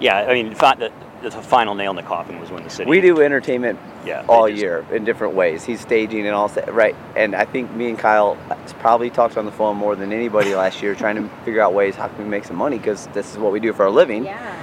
yeah, 0.00 0.18
I 0.28 0.32
mean, 0.34 0.54
fi- 0.54 0.74
the, 0.76 0.90
the 1.22 1.30
final 1.30 1.74
nail 1.74 1.90
in 1.90 1.96
the 1.96 2.02
coffin 2.02 2.38
was 2.40 2.50
when 2.50 2.62
the 2.64 2.70
city. 2.70 2.88
We 2.88 3.00
do 3.00 3.20
entertainment 3.20 3.78
yeah, 4.04 4.24
all 4.28 4.48
just- 4.48 4.60
year 4.60 4.84
in 4.92 5.04
different 5.04 5.34
ways. 5.34 5.64
He's 5.64 5.80
staging 5.80 6.26
and 6.26 6.34
all 6.34 6.48
that, 6.48 6.72
right? 6.72 6.94
And 7.16 7.34
I 7.34 7.44
think 7.44 7.72
me 7.72 7.88
and 7.88 7.98
Kyle 7.98 8.36
probably 8.80 9.10
talked 9.10 9.36
on 9.36 9.44
the 9.46 9.52
phone 9.52 9.76
more 9.76 9.96
than 9.96 10.12
anybody 10.12 10.54
last 10.62 10.82
year, 10.82 10.94
trying 10.94 11.16
to 11.16 11.28
figure 11.44 11.60
out 11.60 11.74
ways 11.74 11.94
how 11.96 12.08
can 12.08 12.18
we 12.18 12.24
make 12.24 12.44
some 12.44 12.56
money 12.56 12.78
because 12.78 13.06
this 13.08 13.30
is 13.32 13.38
what 13.38 13.52
we 13.52 13.60
do 13.60 13.72
for 13.72 13.86
a 13.86 13.90
living. 13.90 14.24
Yeah. 14.24 14.62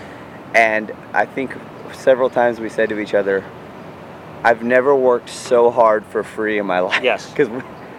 And 0.54 0.92
I 1.14 1.26
think 1.26 1.56
several 1.94 2.30
times 2.30 2.60
we 2.60 2.70
said 2.70 2.90
to 2.90 3.00
each 3.00 3.14
other, 3.14 3.44
"I've 4.44 4.64
never 4.64 4.96
worked 4.96 5.30
so 5.30 5.72
hard 5.72 6.06
for 6.06 6.24
free 6.24 6.60
in 6.60 6.66
my 6.66 6.80
life." 6.80 7.02
Yes. 7.04 7.30
because 7.36 7.50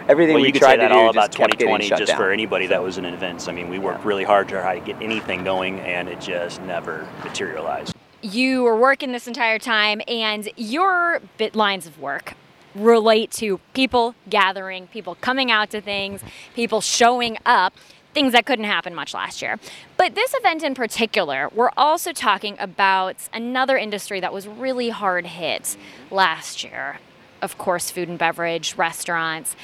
everything 0.07 0.35
Well, 0.35 0.43
we 0.43 0.51
tried 0.51 0.79
say 0.79 0.87
to 0.87 0.87
do 0.87 0.93
all 0.93 1.13
just 1.13 1.15
about 1.15 1.31
kept 1.35 1.51
getting 1.57 1.67
2020, 1.75 1.87
shut 1.87 1.97
just 1.99 2.09
down. 2.11 2.17
for 2.17 2.31
anybody 2.31 2.67
that 2.67 2.81
was 2.81 2.97
in 2.97 3.05
events. 3.05 3.47
I 3.47 3.51
mean, 3.51 3.69
we 3.69 3.79
worked 3.79 4.05
really 4.05 4.23
hard 4.23 4.47
to 4.49 4.61
try 4.61 4.79
to 4.79 4.85
get 4.85 5.01
anything 5.01 5.43
going, 5.43 5.79
and 5.81 6.07
it 6.07 6.21
just 6.21 6.61
never 6.61 7.07
materialized. 7.23 7.94
You 8.25 8.63
were 8.63 8.75
working 8.75 9.11
this 9.11 9.27
entire 9.27 9.59
time, 9.59 10.01
and 10.07 10.49
your 10.57 11.21
bit 11.37 11.55
lines 11.55 11.85
of 11.85 11.99
work 11.99 12.33
relate 12.73 13.29
to 13.33 13.59
people 13.75 14.15
gathering, 14.27 14.87
people 14.87 15.13
coming 15.21 15.51
out 15.51 15.69
to 15.69 15.79
things, 15.79 16.21
people 16.55 16.81
showing 16.81 17.37
up, 17.45 17.75
things 18.15 18.33
that 18.33 18.47
couldn't 18.47 18.65
happen 18.65 18.95
much 18.95 19.13
last 19.13 19.43
year. 19.43 19.59
But 19.95 20.15
this 20.15 20.33
event 20.33 20.63
in 20.63 20.73
particular, 20.73 21.49
we're 21.53 21.69
also 21.77 22.11
talking 22.13 22.55
about 22.59 23.17
another 23.31 23.77
industry 23.77 24.19
that 24.21 24.33
was 24.33 24.47
really 24.47 24.89
hard 24.89 25.27
hit 25.27 25.77
last 26.09 26.63
year. 26.63 26.97
Of 27.43 27.59
course, 27.59 27.91
food 27.91 28.09
and 28.09 28.17
beverage, 28.17 28.75
restaurants. 28.75 29.55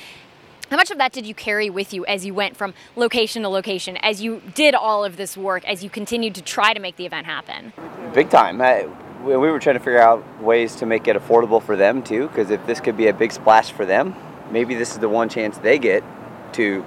How 0.71 0.77
much 0.77 0.89
of 0.89 0.99
that 0.99 1.11
did 1.11 1.25
you 1.25 1.33
carry 1.35 1.69
with 1.69 1.93
you 1.93 2.05
as 2.05 2.25
you 2.25 2.33
went 2.33 2.55
from 2.55 2.73
location 2.95 3.41
to 3.41 3.49
location, 3.49 3.97
as 3.97 4.21
you 4.21 4.41
did 4.55 4.73
all 4.73 5.03
of 5.03 5.17
this 5.17 5.35
work, 5.35 5.65
as 5.65 5.83
you 5.83 5.89
continued 5.89 6.33
to 6.35 6.41
try 6.41 6.73
to 6.73 6.79
make 6.79 6.95
the 6.95 7.05
event 7.05 7.25
happen? 7.25 7.73
Big 8.13 8.29
time. 8.29 8.61
I, 8.61 8.87
we 9.21 9.35
we 9.35 9.51
were 9.51 9.59
trying 9.59 9.75
to 9.75 9.81
figure 9.81 9.99
out 9.99 10.23
ways 10.41 10.77
to 10.77 10.85
make 10.85 11.09
it 11.09 11.17
affordable 11.17 11.61
for 11.61 11.75
them 11.75 12.01
too, 12.01 12.29
because 12.29 12.51
if 12.51 12.65
this 12.67 12.79
could 12.79 12.95
be 12.95 13.07
a 13.07 13.13
big 13.13 13.33
splash 13.33 13.69
for 13.73 13.85
them, 13.85 14.15
maybe 14.49 14.73
this 14.73 14.91
is 14.91 14.99
the 14.99 15.09
one 15.09 15.27
chance 15.27 15.57
they 15.57 15.77
get 15.77 16.05
to 16.53 16.85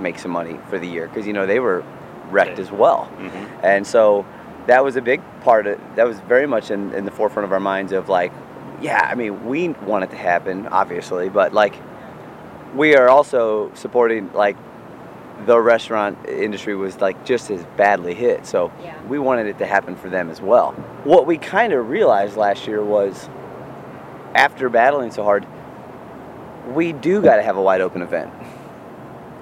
make 0.00 0.18
some 0.18 0.30
money 0.30 0.58
for 0.68 0.78
the 0.78 0.86
year, 0.86 1.08
because 1.08 1.26
you 1.26 1.32
know 1.32 1.46
they 1.46 1.60
were 1.60 1.82
wrecked 2.30 2.58
as 2.58 2.70
well, 2.70 3.10
Mhm. 3.18 3.48
and 3.62 3.86
so 3.86 4.26
that 4.66 4.84
was 4.84 4.96
a 4.96 5.02
big 5.02 5.22
part 5.40 5.66
of. 5.66 5.80
That 5.96 6.06
was 6.06 6.20
very 6.20 6.46
much 6.46 6.70
in, 6.70 6.92
in 6.92 7.06
the 7.06 7.10
forefront 7.10 7.46
of 7.46 7.52
our 7.54 7.60
minds 7.60 7.92
of 7.92 8.10
like, 8.10 8.32
yeah, 8.82 9.08
I 9.10 9.14
mean, 9.14 9.46
we 9.46 9.70
want 9.70 10.04
it 10.04 10.10
to 10.10 10.16
happen, 10.16 10.66
obviously, 10.66 11.30
but 11.30 11.54
like, 11.54 11.74
we 12.74 12.96
are 12.96 13.08
also 13.08 13.72
supporting 13.74 14.32
like 14.32 14.56
the 15.46 15.58
restaurant 15.60 16.18
industry 16.28 16.74
was 16.74 17.00
like 17.00 17.24
just 17.24 17.50
as 17.50 17.64
badly 17.76 18.14
hit. 18.14 18.46
So 18.46 18.70
Yeah. 18.82 18.94
we 19.08 19.18
wanted 19.18 19.46
it 19.46 19.58
to 19.58 19.66
happen 19.66 19.96
for 19.96 20.08
them 20.08 20.30
as 20.30 20.40
well. 20.40 20.72
What 21.04 21.26
we 21.26 21.38
kind 21.38 21.72
of 21.72 21.88
realized 21.88 22.36
last 22.36 22.66
year 22.66 22.82
was 22.82 23.28
after 24.34 24.68
battling 24.68 25.10
so 25.10 25.22
hard, 25.22 25.46
we 26.72 26.92
do 26.92 27.20
got 27.20 27.36
to 27.36 27.42
have 27.42 27.56
a 27.56 27.62
wide 27.62 27.80
open 27.80 28.02
event. 28.02 28.32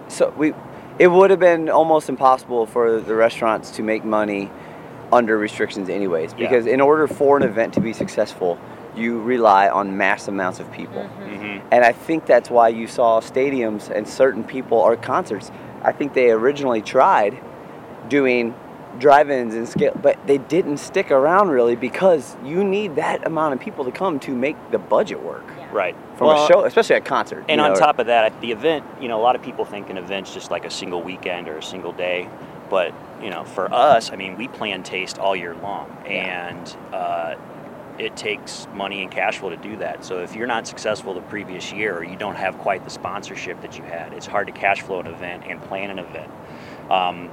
So 0.09 0.33
we 0.37 0.55
it 0.99 1.09
would 1.09 1.31
have 1.31 1.41
been 1.41 1.71
almost 1.71 2.09
impossible 2.11 2.67
for 2.67 3.01
the 3.01 3.15
restaurants 3.15 3.71
to 3.73 3.83
make 3.83 4.05
money 4.05 4.51
under 5.11 5.39
restrictions 5.39 5.89
anyways 5.89 6.33
Yeah. 6.37 6.49
because 6.49 6.67
in 6.67 6.81
order 6.81 7.07
for 7.07 7.37
an 7.37 7.43
event 7.43 7.73
to 7.75 7.81
be 7.81 7.93
successful, 7.93 8.59
you 8.97 9.21
rely 9.21 9.69
on 9.69 9.97
mass 9.97 10.29
amounts 10.29 10.61
of 10.61 10.71
people. 10.73 11.03
hmm 11.05 11.59
And 11.71 11.85
I 11.85 11.93
think 11.93 12.27
that's 12.27 12.51
why 12.51 12.69
you 12.69 12.87
saw 12.87 13.21
stadiums 13.21 13.91
and 13.91 14.07
certain 14.07 14.45
people 14.45 14.79
or 14.79 14.97
concerts. 14.97 15.51
I 15.83 15.93
think 15.93 16.15
they 16.15 16.31
originally 16.31 16.83
tried 16.83 17.39
doing 18.09 18.55
drive-ins 18.99 19.55
and 19.55 19.69
scale, 19.69 19.99
but 20.01 20.19
they 20.27 20.39
didn't 20.39 20.77
stick 20.77 21.11
around 21.11 21.49
really 21.49 21.77
because 21.77 22.37
you 22.45 22.63
need 22.63 22.97
that 22.97 23.27
amount 23.27 23.55
of 23.55 23.61
people 23.61 23.85
to 23.87 23.91
come 23.91 24.21
to 24.21 24.33
make 24.33 24.57
the 24.71 24.79
budget 24.79 25.23
work 25.23 25.45
Right. 25.73 25.97
from 26.17 26.27
Well, 26.29 26.45
a 26.45 26.49
show, 26.49 26.65
especially 26.65 26.97
a 26.97 27.01
concert. 27.01 27.45
And 27.49 27.59
you 27.59 27.65
on 27.67 27.73
know. 27.73 27.79
top 27.79 27.99
of 27.99 28.07
that, 28.07 28.39
the 28.43 28.53
event, 28.53 28.85
you 29.01 29.09
know, 29.09 29.19
a 29.19 29.23
lot 29.23 29.35
of 29.35 29.43
people 29.43 29.65
think 29.65 29.89
an 29.89 29.97
event's 29.97 30.35
just 30.35 30.51
like 30.51 30.67
a 30.67 30.71
single 30.71 31.03
weekend 31.03 31.49
or 31.49 31.57
a 31.57 31.63
single 31.63 31.93
day. 31.93 32.29
But, 32.69 32.93
you 33.23 33.31
know, 33.31 33.45
for 33.45 33.73
us, 33.73 34.13
I 34.13 34.17
mean, 34.17 34.37
we 34.37 34.49
plan 34.49 34.83
taste 34.83 35.19
all 35.19 35.35
year 35.35 35.55
long. 35.55 35.91
And 36.07 36.77
uh, 36.93 37.37
it 38.03 38.17
takes 38.17 38.67
money 38.75 39.01
and 39.03 39.11
cash 39.13 39.39
flow 39.39 39.51
to 39.51 39.57
do 39.57 39.77
that. 39.77 40.05
So 40.05 40.23
if 40.23 40.35
you're 40.35 40.49
not 40.49 40.67
successful 40.67 41.15
the 41.15 41.21
previous 41.21 41.73
year 41.73 41.97
or 41.97 42.03
you 42.03 42.17
don't 42.17 42.35
have 42.35 42.59
quite 42.59 42.83
the 42.83 42.91
sponsorship 42.91 43.61
that 43.63 43.79
you 43.79 43.85
had, 43.85 44.13
it's 44.13 44.27
hard 44.27 44.49
to 44.49 44.53
cash 44.53 44.83
flow 44.83 44.99
an 44.99 45.07
event 45.07 45.45
and 45.47 45.63
plan 45.63 45.91
an 45.91 46.01
event. 46.01 46.31
Um, 46.91 47.31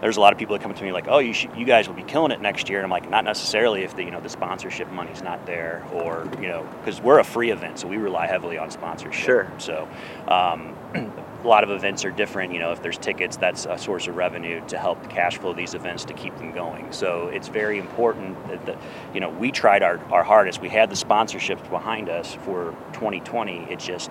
there's 0.00 0.16
a 0.16 0.20
lot 0.20 0.32
of 0.32 0.38
people 0.38 0.56
that 0.56 0.62
come 0.62 0.74
to 0.74 0.84
me 0.84 0.92
like, 0.92 1.06
"Oh, 1.08 1.18
you 1.18 1.32
should, 1.32 1.56
you 1.56 1.64
guys 1.64 1.88
will 1.88 1.94
be 1.94 2.02
killing 2.02 2.32
it 2.32 2.40
next 2.40 2.68
year," 2.68 2.78
and 2.78 2.84
I'm 2.84 2.90
like, 2.90 3.08
"Not 3.10 3.24
necessarily 3.24 3.82
if 3.82 3.96
the 3.96 4.04
you 4.04 4.10
know 4.10 4.20
the 4.20 4.28
sponsorship 4.28 4.90
money's 4.90 5.22
not 5.22 5.44
there, 5.46 5.84
or 5.92 6.28
you 6.40 6.48
know, 6.48 6.68
because 6.80 7.00
we're 7.00 7.18
a 7.18 7.24
free 7.24 7.50
event, 7.50 7.80
so 7.80 7.88
we 7.88 7.96
rely 7.96 8.26
heavily 8.26 8.58
on 8.58 8.70
sponsorship. 8.70 9.24
Sure. 9.24 9.52
So, 9.58 9.88
um, 10.28 10.76
a 10.94 11.46
lot 11.46 11.64
of 11.64 11.70
events 11.70 12.04
are 12.04 12.10
different. 12.10 12.52
You 12.52 12.60
know, 12.60 12.72
if 12.72 12.82
there's 12.82 12.98
tickets, 12.98 13.36
that's 13.36 13.66
a 13.66 13.78
source 13.78 14.06
of 14.08 14.16
revenue 14.16 14.62
to 14.68 14.78
help 14.78 15.08
cash 15.10 15.38
flow 15.38 15.52
these 15.52 15.74
events 15.74 16.04
to 16.06 16.14
keep 16.14 16.36
them 16.38 16.52
going. 16.52 16.92
So 16.92 17.28
it's 17.28 17.48
very 17.48 17.78
important 17.78 18.48
that, 18.48 18.66
that 18.66 18.78
you 19.14 19.20
know 19.20 19.30
we 19.30 19.50
tried 19.50 19.82
our, 19.82 19.98
our 20.12 20.22
hardest. 20.24 20.60
We 20.60 20.68
had 20.68 20.90
the 20.90 20.96
sponsorships 20.96 21.68
behind 21.70 22.08
us 22.08 22.34
for 22.44 22.74
2020. 22.94 23.70
It 23.70 23.78
just 23.78 24.10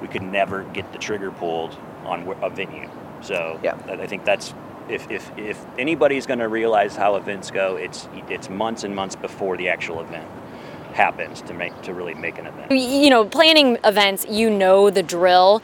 we 0.00 0.08
could 0.08 0.22
never 0.22 0.62
get 0.62 0.92
the 0.92 0.98
trigger 0.98 1.30
pulled 1.30 1.76
on 2.04 2.26
a 2.42 2.50
venue. 2.50 2.88
So 3.20 3.58
Yeah. 3.62 3.76
I 3.88 4.06
think 4.06 4.24
that's 4.24 4.54
if, 4.88 5.10
if, 5.10 5.30
if 5.36 5.64
anybody's 5.78 6.26
going 6.26 6.38
to 6.38 6.48
realize 6.48 6.96
how 6.96 7.16
events 7.16 7.50
go, 7.50 7.76
it's 7.76 8.08
it's 8.28 8.48
months 8.48 8.84
and 8.84 8.94
months 8.94 9.16
before 9.16 9.56
the 9.56 9.68
actual 9.68 10.00
event 10.00 10.28
happens 10.92 11.42
to 11.42 11.54
make 11.54 11.80
to 11.82 11.94
really 11.94 12.14
make 12.14 12.38
an 12.38 12.46
event. 12.46 12.72
you 12.72 13.10
know, 13.10 13.24
planning 13.24 13.78
events, 13.84 14.26
you 14.28 14.50
know 14.50 14.90
the 14.90 15.02
drill. 15.02 15.62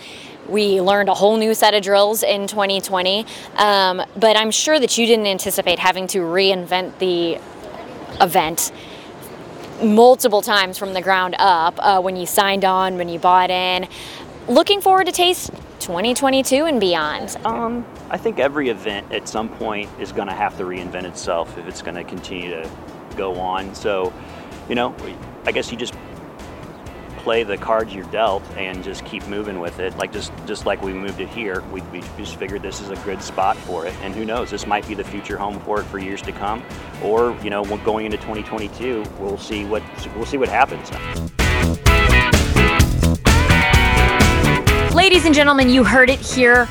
We 0.49 0.81
learned 0.81 1.09
a 1.09 1.14
whole 1.14 1.38
new 1.38 1.54
set 1.54 1.73
of 1.73 1.83
drills 1.83 2.23
in 2.23 2.47
2020, 2.47 3.25
um, 3.57 4.02
but 4.16 4.37
I'm 4.37 4.50
sure 4.50 4.78
that 4.78 4.99
you 4.99 5.07
didn't 5.07 5.26
anticipate 5.26 5.78
having 5.78 6.07
to 6.09 6.19
reinvent 6.19 6.99
the 6.99 7.40
event 8.21 8.71
multiple 9.83 10.43
times 10.43 10.78
from 10.78 10.93
the 10.93 11.00
ground 11.00 11.35
up 11.38 11.75
uh, 11.78 12.00
when 12.00 12.16
you 12.16 12.26
signed 12.26 12.64
on, 12.64 12.97
when 12.97 13.09
you 13.09 13.19
bought 13.19 13.50
in. 13.50 13.88
Looking 14.49 14.83
forward 14.83 15.07
to 15.07 15.12
Taste 15.12 15.50
2022 15.81 16.66
and 16.66 16.78
beyond. 16.78 17.37
Um, 17.45 17.87
I 18.14 18.16
think 18.16 18.38
every 18.38 18.68
event 18.68 19.11
at 19.11 19.28
some 19.28 19.49
point 19.49 19.90
is 19.99 20.12
going 20.12 20.28
to 20.28 20.35
have 20.35 20.56
to 20.59 20.62
reinvent 20.62 21.02
itself 21.02 21.59
if 21.59 21.66
it's 21.66 21.83
going 21.83 21.97
to 21.97 22.04
continue 22.04 22.49
to 22.49 22.71
go 23.16 23.35
on. 23.40 23.75
So, 23.75 24.12
you 24.68 24.76
know, 24.76 24.94
I 25.47 25.50
guess 25.50 25.73
you 25.73 25.76
just 25.76 25.94
play 27.18 27.42
the 27.42 27.56
cards 27.56 27.92
you're 27.92 28.04
dealt 28.12 28.44
and 28.56 28.85
just 28.85 29.04
keep 29.04 29.26
moving 29.26 29.59
with 29.59 29.80
it. 29.80 29.97
Like 29.97 30.12
just 30.12 30.30
just 30.47 30.64
like 30.64 30.80
we 30.80 30.92
moved 30.92 31.18
it 31.18 31.28
here, 31.28 31.62
we, 31.73 31.80
we 31.90 32.02
just 32.16 32.37
figured 32.37 32.62
this 32.62 32.80
is 32.80 32.90
a 32.90 32.97
good 32.99 33.21
spot 33.21 33.56
for 33.56 33.85
it. 33.85 33.92
And 34.02 34.14
who 34.14 34.25
knows, 34.25 34.49
this 34.49 34.64
might 34.64 34.87
be 34.87 34.94
the 34.94 35.02
future 35.02 35.37
home 35.37 35.59
for 35.62 35.80
it 35.80 35.85
for 35.87 35.99
years 35.99 36.23
to 36.23 36.30
come. 36.30 36.62
Or 37.02 37.37
you 37.42 37.50
know, 37.50 37.64
going 37.78 38.06
into 38.06 38.18
2022, 38.18 39.04
we'll 39.18 39.38
see 39.38 39.64
what 39.64 39.83
we'll 40.14 40.25
see 40.25 40.38
what 40.38 40.49
happens. 40.49 40.88
Ladies 44.94 45.25
and 45.25 45.35
gentlemen, 45.35 45.68
you 45.68 45.83
heard 45.83 46.11
it 46.11 46.21
here 46.21 46.68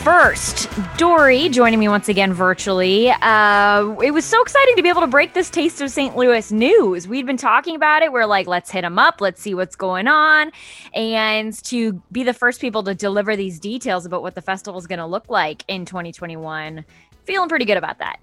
first. 0.00 0.70
Dory 0.96 1.50
joining 1.50 1.78
me 1.78 1.86
once 1.86 2.08
again 2.08 2.32
virtually. 2.32 3.10
Uh, 3.10 3.94
it 4.02 4.12
was 4.12 4.24
so 4.24 4.40
exciting 4.40 4.74
to 4.76 4.82
be 4.82 4.88
able 4.88 5.02
to 5.02 5.06
break 5.06 5.34
this 5.34 5.50
Taste 5.50 5.82
of 5.82 5.90
St. 5.90 6.16
Louis 6.16 6.50
news. 6.50 7.06
We'd 7.06 7.26
been 7.26 7.36
talking 7.36 7.76
about 7.76 8.02
it. 8.02 8.10
We're 8.10 8.24
like, 8.24 8.46
let's 8.46 8.70
hit 8.70 8.80
them 8.80 8.98
up. 8.98 9.20
Let's 9.20 9.42
see 9.42 9.54
what's 9.54 9.76
going 9.76 10.08
on. 10.08 10.52
And 10.94 11.52
to 11.64 12.02
be 12.10 12.22
the 12.22 12.32
first 12.32 12.62
people 12.62 12.82
to 12.84 12.94
deliver 12.94 13.36
these 13.36 13.60
details 13.60 14.06
about 14.06 14.22
what 14.22 14.34
the 14.34 14.40
festival 14.40 14.80
is 14.80 14.86
going 14.86 15.00
to 15.00 15.06
look 15.06 15.28
like 15.28 15.64
in 15.68 15.84
2021, 15.84 16.82
feeling 17.24 17.48
pretty 17.50 17.66
good 17.66 17.76
about 17.76 17.98
that. 17.98 18.20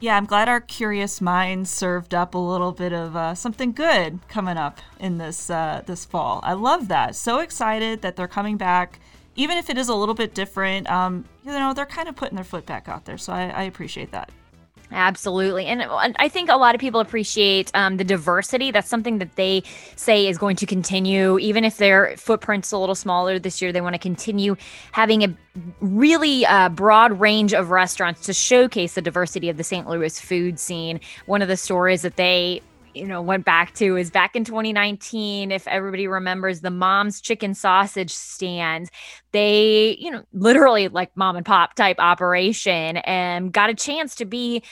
Yeah, 0.00 0.18
I'm 0.18 0.26
glad 0.26 0.50
our 0.50 0.60
curious 0.60 1.22
minds 1.22 1.70
served 1.70 2.14
up 2.14 2.34
a 2.34 2.38
little 2.38 2.72
bit 2.72 2.92
of 2.92 3.16
uh, 3.16 3.34
something 3.34 3.72
good 3.72 4.18
coming 4.28 4.58
up 4.58 4.80
in 5.00 5.16
this 5.16 5.48
uh, 5.48 5.82
this 5.86 6.04
fall. 6.04 6.40
I 6.42 6.52
love 6.52 6.88
that. 6.88 7.16
So 7.16 7.38
excited 7.38 8.02
that 8.02 8.14
they're 8.14 8.28
coming 8.28 8.58
back, 8.58 9.00
even 9.36 9.58
if 9.58 9.70
it 9.70 9.78
is 9.78 9.88
a 9.88 9.94
little 9.94 10.14
bit 10.14 10.34
different. 10.34 10.90
Um, 10.90 11.24
you 11.44 11.52
know, 11.52 11.74
they're 11.74 11.86
kind 11.86 12.08
of 12.08 12.16
putting 12.16 12.36
their 12.36 12.44
foot 12.44 12.66
back 12.66 12.88
out 12.88 13.04
there, 13.04 13.18
so 13.18 13.32
I, 13.32 13.48
I 13.48 13.62
appreciate 13.64 14.12
that. 14.12 14.30
Absolutely. 14.94 15.66
And 15.66 15.82
I 16.16 16.28
think 16.28 16.48
a 16.48 16.56
lot 16.56 16.74
of 16.74 16.80
people 16.80 17.00
appreciate 17.00 17.70
um, 17.74 17.96
the 17.96 18.04
diversity. 18.04 18.70
That's 18.70 18.88
something 18.88 19.18
that 19.18 19.34
they 19.34 19.64
say 19.96 20.28
is 20.28 20.38
going 20.38 20.56
to 20.56 20.66
continue, 20.66 21.38
even 21.40 21.64
if 21.64 21.78
their 21.78 22.16
footprint's 22.16 22.70
a 22.70 22.78
little 22.78 22.94
smaller 22.94 23.38
this 23.38 23.60
year. 23.60 23.72
They 23.72 23.80
want 23.80 23.94
to 23.94 23.98
continue 23.98 24.56
having 24.92 25.24
a 25.24 25.34
really 25.80 26.46
uh, 26.46 26.68
broad 26.68 27.18
range 27.18 27.54
of 27.54 27.70
restaurants 27.70 28.20
to 28.26 28.32
showcase 28.32 28.94
the 28.94 29.02
diversity 29.02 29.48
of 29.48 29.56
the 29.56 29.64
St. 29.64 29.88
Louis 29.88 30.20
food 30.20 30.60
scene. 30.60 31.00
One 31.26 31.42
of 31.42 31.48
the 31.48 31.56
stories 31.56 32.02
that 32.02 32.16
they 32.16 32.62
you 32.94 33.06
know 33.06 33.20
went 33.20 33.44
back 33.44 33.74
to 33.74 33.96
is 33.96 34.10
back 34.10 34.36
in 34.36 34.44
2019 34.44 35.50
if 35.50 35.66
everybody 35.68 36.06
remembers 36.06 36.60
the 36.60 36.70
mom's 36.70 37.20
chicken 37.20 37.54
sausage 37.54 38.10
stand 38.10 38.90
they 39.32 39.96
you 39.98 40.10
know 40.10 40.22
literally 40.32 40.88
like 40.88 41.14
mom 41.16 41.36
and 41.36 41.46
pop 41.46 41.74
type 41.74 41.96
operation 41.98 42.98
and 42.98 43.52
got 43.52 43.70
a 43.70 43.74
chance 43.74 44.14
to 44.14 44.24
be 44.24 44.62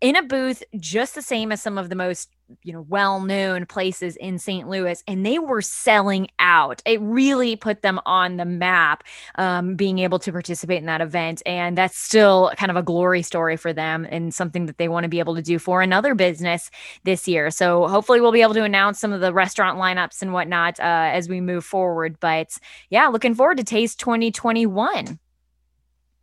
in 0.00 0.16
a 0.16 0.22
booth 0.22 0.62
just 0.78 1.14
the 1.14 1.22
same 1.22 1.52
as 1.52 1.60
some 1.60 1.78
of 1.78 1.88
the 1.88 1.94
most 1.94 2.30
you 2.62 2.72
know 2.72 2.82
well-known 2.88 3.66
places 3.66 4.16
in 4.16 4.38
St. 4.38 4.68
Louis 4.68 5.02
and 5.06 5.24
they 5.24 5.38
were 5.38 5.62
selling 5.62 6.28
out 6.38 6.82
it 6.84 7.00
really 7.00 7.56
put 7.56 7.82
them 7.82 8.00
on 8.06 8.36
the 8.36 8.44
map 8.44 9.04
um, 9.36 9.76
being 9.76 9.98
able 9.98 10.18
to 10.18 10.32
participate 10.32 10.78
in 10.78 10.86
that 10.86 11.00
event 11.00 11.42
and 11.46 11.76
that's 11.76 11.96
still 11.96 12.52
kind 12.56 12.70
of 12.70 12.76
a 12.76 12.82
glory 12.82 13.22
story 13.22 13.56
for 13.56 13.72
them 13.72 14.06
and 14.10 14.34
something 14.34 14.66
that 14.66 14.78
they 14.78 14.88
want 14.88 15.04
to 15.04 15.08
be 15.08 15.18
able 15.18 15.34
to 15.34 15.42
do 15.42 15.58
for 15.58 15.82
another 15.82 16.14
business 16.14 16.70
this 17.04 17.26
year 17.26 17.50
so 17.50 17.86
hopefully 17.88 18.20
we'll 18.20 18.32
be 18.32 18.42
able 18.42 18.54
to 18.54 18.64
announce 18.64 18.98
some 18.98 19.12
of 19.12 19.20
the 19.20 19.32
restaurant 19.32 19.78
lineups 19.78 20.22
and 20.22 20.32
whatnot 20.32 20.78
uh, 20.80 20.82
as 21.12 21.28
we 21.28 21.40
move 21.40 21.64
forward 21.64 22.16
but 22.20 22.56
yeah 22.90 23.06
looking 23.08 23.34
forward 23.34 23.56
to 23.56 23.64
taste 23.64 23.98
2021 24.00 25.18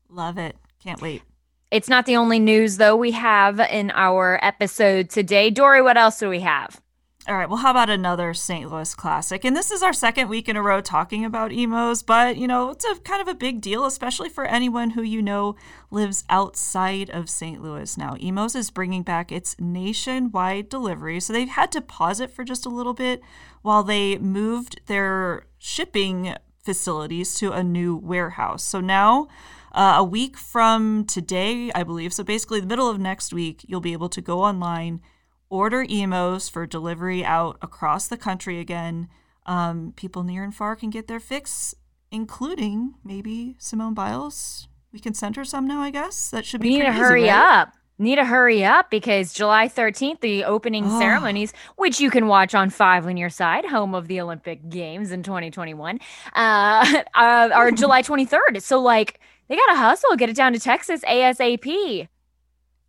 Love 0.09 0.37
it. 0.37 0.55
Can't 0.79 1.01
wait. 1.01 1.21
It's 1.69 1.89
not 1.89 2.05
the 2.05 2.15
only 2.15 2.39
news, 2.39 2.77
though, 2.77 2.95
we 2.95 3.11
have 3.11 3.59
in 3.59 3.91
our 3.91 4.39
episode 4.41 5.09
today. 5.09 5.49
Dory, 5.49 5.81
what 5.81 5.97
else 5.97 6.17
do 6.17 6.29
we 6.29 6.39
have? 6.39 6.81
All 7.27 7.35
right, 7.35 7.49
well, 7.49 7.57
how 7.57 7.71
about 7.71 7.89
another 7.89 8.33
St. 8.33 8.71
Louis 8.71 8.95
classic? 8.95 9.43
And 9.43 9.53
this 9.53 9.69
is 9.69 9.83
our 9.83 9.91
second 9.91 10.29
week 10.29 10.47
in 10.47 10.55
a 10.55 10.61
row 10.61 10.79
talking 10.79 11.25
about 11.25 11.51
Imo's, 11.51 12.03
but 12.03 12.37
you 12.37 12.47
know, 12.47 12.69
it's 12.69 12.85
a 12.85 12.95
kind 13.01 13.21
of 13.21 13.27
a 13.27 13.35
big 13.35 13.59
deal, 13.59 13.83
especially 13.83 14.29
for 14.29 14.45
anyone 14.45 14.91
who 14.91 15.01
you 15.01 15.21
know 15.21 15.57
lives 15.91 16.23
outside 16.29 17.09
of 17.09 17.29
St. 17.29 17.61
Louis 17.61 17.97
now. 17.97 18.15
Imo's 18.15 18.55
is 18.55 18.69
bringing 18.69 19.03
back 19.03 19.29
its 19.29 19.57
nationwide 19.59 20.69
delivery, 20.69 21.19
so 21.19 21.33
they've 21.33 21.49
had 21.49 21.69
to 21.73 21.81
pause 21.81 22.21
it 22.21 22.31
for 22.31 22.45
just 22.45 22.65
a 22.65 22.69
little 22.69 22.93
bit 22.93 23.21
while 23.61 23.83
they 23.83 24.17
moved 24.17 24.79
their 24.85 25.47
shipping 25.57 26.33
facilities 26.63 27.35
to 27.35 27.51
a 27.51 27.61
new 27.61 27.97
warehouse. 27.97 28.63
So 28.63 28.79
now, 28.79 29.27
uh, 29.71 29.95
a 29.97 30.03
week 30.03 30.37
from 30.37 31.05
today, 31.05 31.71
I 31.73 31.83
believe, 31.83 32.13
so 32.13 32.23
basically 32.23 32.59
the 32.59 32.67
middle 32.67 32.89
of 32.89 32.99
next 32.99 33.33
week, 33.33 33.65
you'll 33.67 33.81
be 33.81 33.93
able 33.93 34.09
to 34.09 34.21
go 34.21 34.41
online 34.43 35.01
order 35.49 35.85
Imo's 35.87 36.49
for 36.49 36.65
delivery 36.65 37.23
out 37.23 37.57
across 37.61 38.07
the 38.07 38.17
country 38.17 38.59
again. 38.59 39.07
Um, 39.45 39.93
people 39.95 40.23
near 40.23 40.43
and 40.43 40.53
far 40.53 40.75
can 40.75 40.89
get 40.89 41.07
their 41.07 41.19
fix, 41.21 41.73
including 42.11 42.95
maybe 43.03 43.55
Simone 43.59 43.93
Biles. 43.93 44.67
We 44.91 44.99
can 44.99 45.13
send 45.13 45.35
her 45.35 45.45
some 45.45 45.67
now, 45.67 45.81
I 45.81 45.91
guess. 45.91 46.29
That 46.31 46.45
should 46.45 46.61
be 46.61 46.69
We 46.69 46.75
need 46.75 46.79
to 46.79 46.85
pretty 46.85 46.97
easy, 46.97 47.03
hurry 47.07 47.23
right? 47.23 47.59
up. 47.61 47.73
need 47.99 48.15
to 48.17 48.25
hurry 48.25 48.63
up 48.65 48.89
because 48.89 49.33
July 49.33 49.67
13th, 49.67 50.19
the 50.21 50.43
opening 50.43 50.85
Oh. 50.85 50.99
ceremonies, 50.99 51.53
which 51.77 51.99
you 51.99 52.09
can 52.11 52.27
watch 52.27 52.53
on 52.55 52.69
Five 52.69 53.05
On 53.05 53.15
Your 53.17 53.29
Side, 53.29 53.65
home 53.65 53.95
of 53.95 54.07
the 54.07 54.19
Olympic 54.21 54.67
Games 54.69 55.11
in 55.11 55.23
2021, 55.23 55.99
uh, 56.35 57.01
uh, 57.15 57.49
are 57.53 57.71
July 57.83 58.01
23rd. 58.01 58.61
So, 58.61 58.79
like, 58.81 59.19
they 59.47 59.55
got 59.55 59.67
to 59.67 59.75
hustle, 59.77 60.15
get 60.15 60.29
it 60.29 60.35
down 60.35 60.53
to 60.53 60.59
Texas 60.59 61.01
ASAP. 61.01 62.07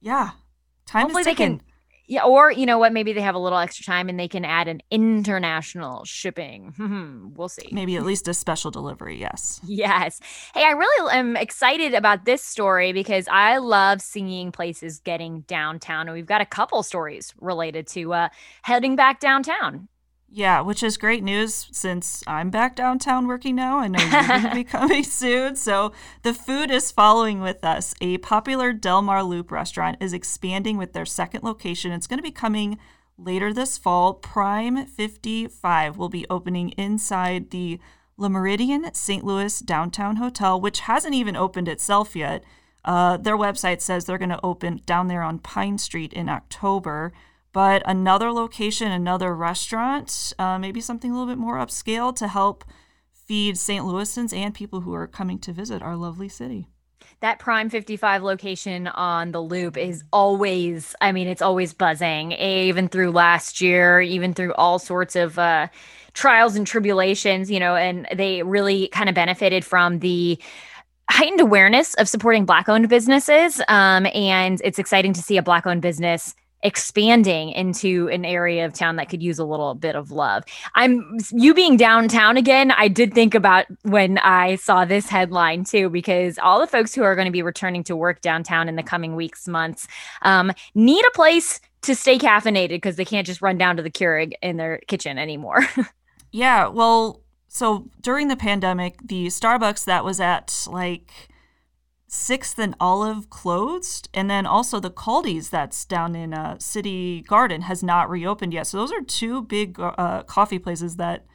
Yeah. 0.01 0.31
Time 0.87 1.03
Hopefully 1.03 1.21
is 1.21 1.27
they 1.27 1.35
can- 1.35 1.61
Yeah, 2.07 2.25
or 2.25 2.51
you 2.51 2.65
know 2.67 2.79
what? 2.79 2.93
Maybe 2.93 3.13
they 3.13 3.21
have 3.21 3.35
a 3.35 3.39
little 3.39 3.59
extra 3.59 3.85
time 3.85 4.09
and 4.09 4.19
they 4.19 4.29
can 4.29 4.45
add 4.45 4.67
an 4.69 4.81
international 4.91 6.05
shipping. 6.05 6.75
We'll 7.37 7.49
see. 7.49 7.69
Maybe 7.71 7.97
at 7.97 8.05
least 8.05 8.27
a 8.27 8.35
special 8.35 8.71
delivery, 8.73 9.21
yes. 9.21 9.61
Yes. 9.65 10.19
Hey, 10.55 10.65
I 10.65 10.71
really 10.73 11.13
am 11.17 11.37
excited 11.37 11.95
about 11.95 12.25
this 12.25 12.43
story 12.43 12.93
because 12.93 13.29
I 13.31 13.59
love 13.59 14.01
seeing 14.01 14.51
places 14.51 14.99
getting 14.99 15.43
downtown. 15.43 16.09
And 16.09 16.15
we've 16.15 16.27
got 16.27 16.41
a 16.41 16.47
couple 16.47 16.83
stories 16.83 17.33
related 17.41 17.87
to 17.89 18.13
uh, 18.15 18.29
heading 18.63 18.97
back 18.97 19.21
downtown. 19.21 19.87
Yeah, 20.31 20.61
which 20.61 20.83
is 20.83 20.99
great 20.99 21.25
news 21.25 21.69
since 21.73 22.23
I'm 22.27 22.51
back 22.51 22.77
downtown 22.77 23.27
working 23.27 23.57
now. 23.57 23.79
I 23.79 23.89
know 23.89 23.99
you're 23.99 24.29
going 24.29 24.43
to 24.43 24.55
be 24.55 24.65
coming 24.79 25.03
soon. 25.03 25.57
So 25.57 25.93
the 26.23 26.35
food 26.35 26.71
is 26.71 26.93
following 26.93 27.41
with 27.41 27.65
us. 27.65 27.95
A 28.03 28.19
popular 28.19 28.75
Delmar 28.75 29.23
Loop 29.23 29.51
restaurant 29.51 29.97
is 30.01 30.13
expanding 30.13 30.77
with 30.77 30.93
their 30.93 31.07
second 31.07 31.45
location. 31.45 31.93
It's 31.93 32.07
going 32.07 32.19
to 32.19 32.23
be 32.23 32.31
coming 32.31 32.79
later 33.17 33.55
this 33.55 33.79
fall. 33.79 34.15
Prime 34.15 34.85
55 34.85 35.97
will 35.97 36.11
be 36.11 36.27
opening 36.29 36.71
inside 36.71 37.51
the 37.51 37.81
Le 38.19 38.29
Meridien 38.29 38.95
St. 38.95 39.25
Louis 39.25 39.59
Downtown 39.61 40.17
Hotel, 40.17 40.61
which 40.61 40.81
hasn't 40.81 41.15
even 41.15 41.37
opened 41.37 41.69
itself 41.69 42.15
yet. 42.15 42.45
Uh, 42.85 43.17
their 43.17 43.37
website 43.37 43.81
says 43.81 44.05
they're 44.05 44.19
going 44.19 44.29
to 44.29 44.45
open 44.45 44.83
down 44.85 45.09
there 45.09 45.23
on 45.23 45.39
Pine 45.39 45.79
Street 45.79 46.13
in 46.13 46.29
October. 46.29 47.13
But 47.59 47.83
another 47.87 48.31
location, 48.31 48.93
another 48.93 49.35
restaurant, 49.35 50.33
uh, 50.39 50.61
maybe 50.61 50.81
something 50.81 51.11
a 51.11 51.15
little 51.15 51.27
bit 51.27 51.39
more 51.39 51.57
upscale 51.57 52.15
to 52.15 52.29
help 52.29 52.65
feed 53.11 53.59
St. 53.59 53.85
Louisans 53.85 54.33
and 54.33 54.55
people 54.55 54.83
who 54.83 54.95
are 54.95 55.09
coming 55.09 55.41
to 55.41 55.53
visit 55.53 55.83
our 55.83 55.97
lovely 55.97 56.29
city. 56.29 56.69
That 57.19 57.41
Prime 57.41 57.69
55 57.69 58.23
location 58.23 58.87
on 58.87 59.33
the 59.33 59.41
loop 59.41 59.77
is 59.77 60.05
always, 60.13 60.95
I 61.01 61.11
mean, 61.11 61.27
it's 61.27 61.43
always 61.43 61.75
buzzing, 61.75 62.31
even 62.31 62.87
through 62.87 63.11
last 63.11 63.61
year, 63.61 64.01
even 64.01 64.35
through 64.35 64.55
all 64.55 64.79
sorts 64.79 65.17
of 65.17 65.37
uh, 65.37 65.67
trials 66.13 66.55
and 66.55 66.65
tribulations, 66.65 67.51
you 67.51 67.59
know, 67.59 67.75
and 67.75 68.07
they 68.15 68.45
really 68.45 68.87
kind 68.87 69.09
of 69.09 69.17
benefited 69.17 69.65
from 69.65 69.99
the 69.99 70.39
heightened 71.11 71.41
awareness 71.41 71.95
of 71.95 72.09
supporting 72.09 72.45
Black 72.45 72.69
owned 72.69 72.89
businesses. 72.89 73.61
Um, 73.67 74.07
and 74.15 74.61
it's 74.63 74.79
exciting 74.79 75.13
to 75.15 75.23
see 75.23 75.39
a 75.39 75.43
Black 75.43 75.67
owned 75.67 75.83
business 75.83 76.37
expanding 76.63 77.51
into 77.51 78.09
an 78.09 78.25
area 78.25 78.65
of 78.65 78.73
town 78.73 78.97
that 78.97 79.09
could 79.09 79.23
use 79.23 79.39
a 79.39 79.45
little 79.45 79.75
bit 79.75 79.95
of 79.95 80.11
love. 80.11 80.45
I'm 80.75 81.19
you 81.31 81.55
being 81.55 81.77
downtown 81.77 82.37
again, 82.37 82.73
I 82.73 82.89
did 82.89 83.15
think 83.15 83.35
about 83.35 83.67
when 83.83 84.19
I 84.19 84.57
saw 84.57 84.85
this 84.85 85.09
headline 85.09 85.65
too, 85.65 85.89
because 85.89 86.39
all 86.39 86.61
the 86.61 86.67
folks 86.67 86.95
who 86.95 87.03
are 87.03 87.15
going 87.15 87.27
to 87.27 87.33
be 87.33 87.43
returning 87.43 87.85
to 87.85 87.97
work 87.97 88.21
downtown 88.21 88.69
in 88.69 88.77
the 88.77 88.83
coming 88.83 89.15
weeks, 89.15 89.47
months, 89.47 89.87
um, 90.23 90.53
need 90.75 91.05
a 91.05 91.11
place 91.13 91.61
to 91.83 91.95
stay 91.95 92.19
caffeinated 92.19 92.71
because 92.71 92.97
they 92.97 93.05
can't 93.05 93.27
just 93.27 93.41
run 93.41 93.57
down 93.57 93.77
to 93.77 93.83
the 93.83 93.91
Keurig 93.91 94.33
in 94.43 94.57
their 94.57 94.79
kitchen 94.89 95.19
anymore. 95.19 95.67
Yeah, 96.31 96.69
well, 96.69 97.23
so 97.49 97.89
during 98.03 98.29
the 98.29 98.37
pandemic, 98.37 98.99
the 99.05 99.27
Starbucks 99.27 99.85
that 99.87 100.05
was 100.05 100.21
at 100.21 100.67
like 100.71 101.11
Sixth 102.11 102.59
and 102.59 102.75
Olive 102.81 103.29
closed, 103.29 104.09
and 104.15 104.31
then 104.31 104.47
also 104.47 104.81
the 104.81 104.91
Kaldi's 104.91 105.51
that's 105.51 105.85
down 105.85 106.17
in 106.17 106.33
uh, 106.33 106.59
City 106.59 107.21
Garden 107.21 107.63
has 107.63 107.83
not 107.83 108.09
reopened 108.09 108.55
yet. 108.55 108.67
So 108.67 108.79
those 108.79 108.93
are 108.93 109.03
two 109.03 109.43
big 109.43 109.79
uh, 109.79 110.23
coffee 110.23 110.59
places 110.59 110.97
that 110.97 111.27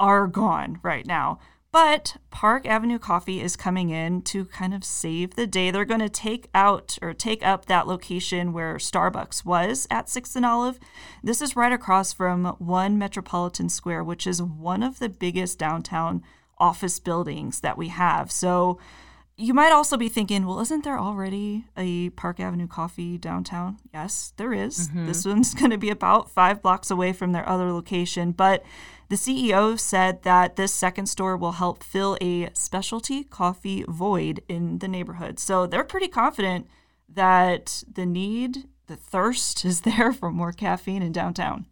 are 0.00 0.26
gone 0.26 0.80
right 0.82 1.06
now. 1.06 1.38
But 1.70 2.16
Park 2.30 2.66
Avenue 2.66 2.98
Coffee 2.98 3.40
is 3.40 3.54
coming 3.54 3.90
in 3.90 4.22
to 4.22 4.46
kind 4.46 4.74
of 4.74 4.84
save 4.84 5.36
the 5.36 5.46
day. 5.46 5.70
They're 5.70 5.84
going 5.84 6.00
to 6.00 6.08
take 6.08 6.48
out 6.54 6.98
or 7.02 7.12
take 7.12 7.46
up 7.46 7.66
that 7.66 7.86
location 7.86 8.52
where 8.52 8.76
Starbucks 8.76 9.44
was 9.44 9.86
at 9.90 10.06
6th 10.06 10.34
and 10.34 10.46
Olive. 10.46 10.80
This 11.22 11.42
is 11.42 11.56
right 11.56 11.72
across 11.72 12.12
from 12.12 12.56
One 12.58 12.98
Metropolitan 12.98 13.68
Square, 13.68 14.04
which 14.04 14.26
is 14.26 14.42
one 14.42 14.82
of 14.82 14.98
the 14.98 15.10
biggest 15.10 15.58
downtown 15.58 16.22
office 16.58 16.98
buildings 16.98 17.60
that 17.60 17.78
we 17.78 17.88
have. 17.88 18.32
So 18.32 18.78
you 19.38 19.54
might 19.54 19.70
also 19.70 19.96
be 19.96 20.08
thinking, 20.08 20.44
well, 20.44 20.58
isn't 20.58 20.82
there 20.82 20.98
already 20.98 21.64
a 21.76 22.10
Park 22.10 22.40
Avenue 22.40 22.66
Coffee 22.66 23.16
downtown? 23.16 23.78
Yes, 23.94 24.32
there 24.36 24.52
is. 24.52 24.88
Mm-hmm. 24.88 25.06
This 25.06 25.24
one's 25.24 25.54
going 25.60 25.70
to 25.70 25.78
be 25.78 25.90
about 25.90 26.28
five 26.28 26.60
blocks 26.60 26.90
away 26.90 27.12
from 27.12 27.30
their 27.30 27.48
other 27.48 27.72
location. 27.72 28.32
But 28.32 28.64
the 29.08 29.14
CEO 29.14 29.78
said 29.78 30.24
that 30.24 30.56
this 30.56 30.74
second 30.74 31.06
store 31.06 31.36
will 31.36 31.52
help 31.52 31.84
fill 31.84 32.18
a 32.20 32.50
specialty 32.52 33.22
coffee 33.22 33.84
void 33.86 34.42
in 34.48 34.80
the 34.80 34.88
neighborhood. 34.88 35.38
So 35.38 35.68
they're 35.68 35.84
pretty 35.84 36.08
confident 36.08 36.66
that 37.08 37.84
the 37.90 38.06
need, 38.06 38.64
the 38.88 38.96
thirst 38.96 39.64
is 39.64 39.82
there 39.82 40.12
for 40.12 40.32
more 40.32 40.52
caffeine 40.52 41.02
in 41.02 41.12
downtown. 41.12 41.66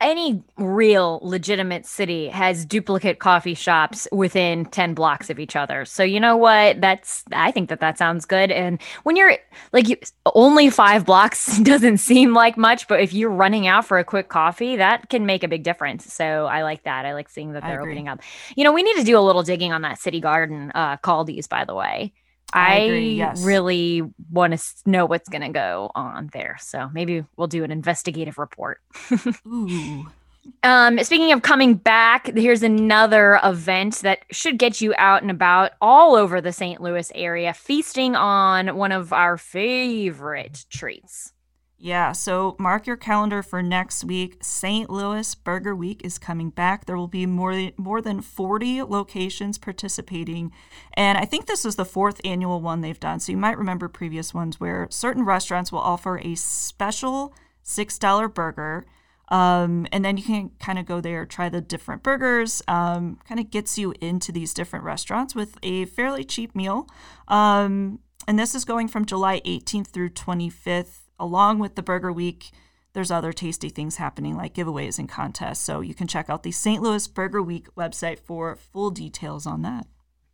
Any 0.00 0.42
real 0.56 1.20
legitimate 1.22 1.84
city 1.84 2.28
has 2.28 2.64
duplicate 2.64 3.18
coffee 3.18 3.52
shops 3.54 4.08
within 4.10 4.64
10 4.64 4.94
blocks 4.94 5.28
of 5.28 5.38
each 5.38 5.56
other. 5.56 5.84
So 5.84 6.02
you 6.02 6.18
know 6.18 6.38
what? 6.38 6.80
That's 6.80 7.22
I 7.32 7.50
think 7.50 7.68
that 7.68 7.80
that 7.80 7.98
sounds 7.98 8.24
good 8.24 8.50
and 8.50 8.80
when 9.02 9.16
you're 9.16 9.36
like 9.72 9.88
you, 9.88 9.96
only 10.34 10.70
5 10.70 11.04
blocks 11.04 11.58
doesn't 11.62 11.98
seem 11.98 12.32
like 12.32 12.56
much, 12.56 12.88
but 12.88 13.00
if 13.00 13.12
you're 13.12 13.30
running 13.30 13.66
out 13.66 13.84
for 13.84 13.98
a 13.98 14.04
quick 14.04 14.28
coffee, 14.30 14.76
that 14.76 15.10
can 15.10 15.26
make 15.26 15.44
a 15.44 15.48
big 15.48 15.64
difference. 15.64 16.12
So 16.12 16.46
I 16.46 16.62
like 16.62 16.84
that. 16.84 17.04
I 17.04 17.12
like 17.12 17.28
seeing 17.28 17.52
that 17.52 17.66
they're 17.66 17.82
opening 17.82 18.08
up. 18.08 18.20
You 18.56 18.64
know, 18.64 18.72
we 18.72 18.82
need 18.82 18.96
to 18.96 19.04
do 19.04 19.18
a 19.18 19.20
little 19.20 19.42
digging 19.42 19.72
on 19.72 19.82
that 19.82 19.98
City 19.98 20.20
Garden 20.20 20.72
uh 20.74 20.96
Kaldi's 20.98 21.46
by 21.46 21.64
the 21.66 21.74
way. 21.74 22.12
I 22.52 22.74
agree, 22.74 23.14
yes. 23.14 23.42
really 23.42 24.02
want 24.30 24.58
to 24.58 24.64
know 24.86 25.06
what's 25.06 25.28
going 25.28 25.42
to 25.42 25.50
go 25.50 25.90
on 25.94 26.30
there. 26.32 26.56
So 26.60 26.90
maybe 26.92 27.24
we'll 27.36 27.46
do 27.46 27.64
an 27.64 27.70
investigative 27.70 28.38
report. 28.38 28.80
Ooh. 29.46 30.06
Um, 30.62 31.02
speaking 31.04 31.32
of 31.32 31.42
coming 31.42 31.74
back, 31.74 32.34
here's 32.36 32.62
another 32.62 33.38
event 33.44 33.96
that 33.96 34.20
should 34.30 34.58
get 34.58 34.80
you 34.80 34.94
out 34.96 35.22
and 35.22 35.30
about 35.30 35.72
all 35.80 36.16
over 36.16 36.40
the 36.40 36.52
St. 36.52 36.80
Louis 36.80 37.10
area, 37.14 37.52
feasting 37.52 38.16
on 38.16 38.76
one 38.76 38.92
of 38.92 39.12
our 39.12 39.36
favorite 39.36 40.64
treats. 40.70 41.32
Yeah, 41.82 42.12
so 42.12 42.56
mark 42.58 42.86
your 42.86 42.98
calendar 42.98 43.42
for 43.42 43.62
next 43.62 44.04
week. 44.04 44.36
St. 44.42 44.90
Louis 44.90 45.34
Burger 45.34 45.74
Week 45.74 46.02
is 46.04 46.18
coming 46.18 46.50
back. 46.50 46.84
There 46.84 46.96
will 46.96 47.08
be 47.08 47.24
more 47.24 47.54
than, 47.54 47.72
more 47.78 48.02
than 48.02 48.20
40 48.20 48.82
locations 48.82 49.56
participating. 49.56 50.52
And 50.92 51.16
I 51.16 51.24
think 51.24 51.46
this 51.46 51.64
is 51.64 51.76
the 51.76 51.86
fourth 51.86 52.20
annual 52.22 52.60
one 52.60 52.82
they've 52.82 53.00
done. 53.00 53.18
So 53.18 53.32
you 53.32 53.38
might 53.38 53.56
remember 53.56 53.88
previous 53.88 54.34
ones 54.34 54.60
where 54.60 54.88
certain 54.90 55.24
restaurants 55.24 55.72
will 55.72 55.78
offer 55.78 56.18
a 56.18 56.34
special 56.34 57.32
$6 57.64 58.34
burger. 58.34 58.84
Um, 59.28 59.86
and 59.90 60.04
then 60.04 60.18
you 60.18 60.22
can 60.22 60.50
kind 60.60 60.78
of 60.78 60.84
go 60.84 61.00
there, 61.00 61.24
try 61.24 61.48
the 61.48 61.62
different 61.62 62.02
burgers, 62.02 62.60
um, 62.68 63.18
kind 63.26 63.40
of 63.40 63.50
gets 63.50 63.78
you 63.78 63.94
into 64.02 64.32
these 64.32 64.52
different 64.52 64.84
restaurants 64.84 65.34
with 65.34 65.56
a 65.62 65.86
fairly 65.86 66.24
cheap 66.24 66.54
meal. 66.54 66.86
Um, 67.26 68.00
and 68.28 68.38
this 68.38 68.54
is 68.54 68.66
going 68.66 68.88
from 68.88 69.06
July 69.06 69.40
18th 69.46 69.86
through 69.88 70.10
25th. 70.10 71.06
Along 71.20 71.58
with 71.58 71.74
the 71.74 71.82
Burger 71.82 72.10
Week, 72.10 72.50
there's 72.94 73.10
other 73.10 73.34
tasty 73.34 73.68
things 73.68 73.96
happening 73.96 74.36
like 74.36 74.54
giveaways 74.54 74.98
and 74.98 75.06
contests. 75.06 75.60
So 75.60 75.82
you 75.82 75.94
can 75.94 76.06
check 76.06 76.30
out 76.30 76.44
the 76.44 76.50
St. 76.50 76.82
Louis 76.82 77.06
Burger 77.06 77.42
Week 77.42 77.66
website 77.76 78.18
for 78.18 78.56
full 78.56 78.90
details 78.90 79.46
on 79.46 79.60
that. 79.60 79.86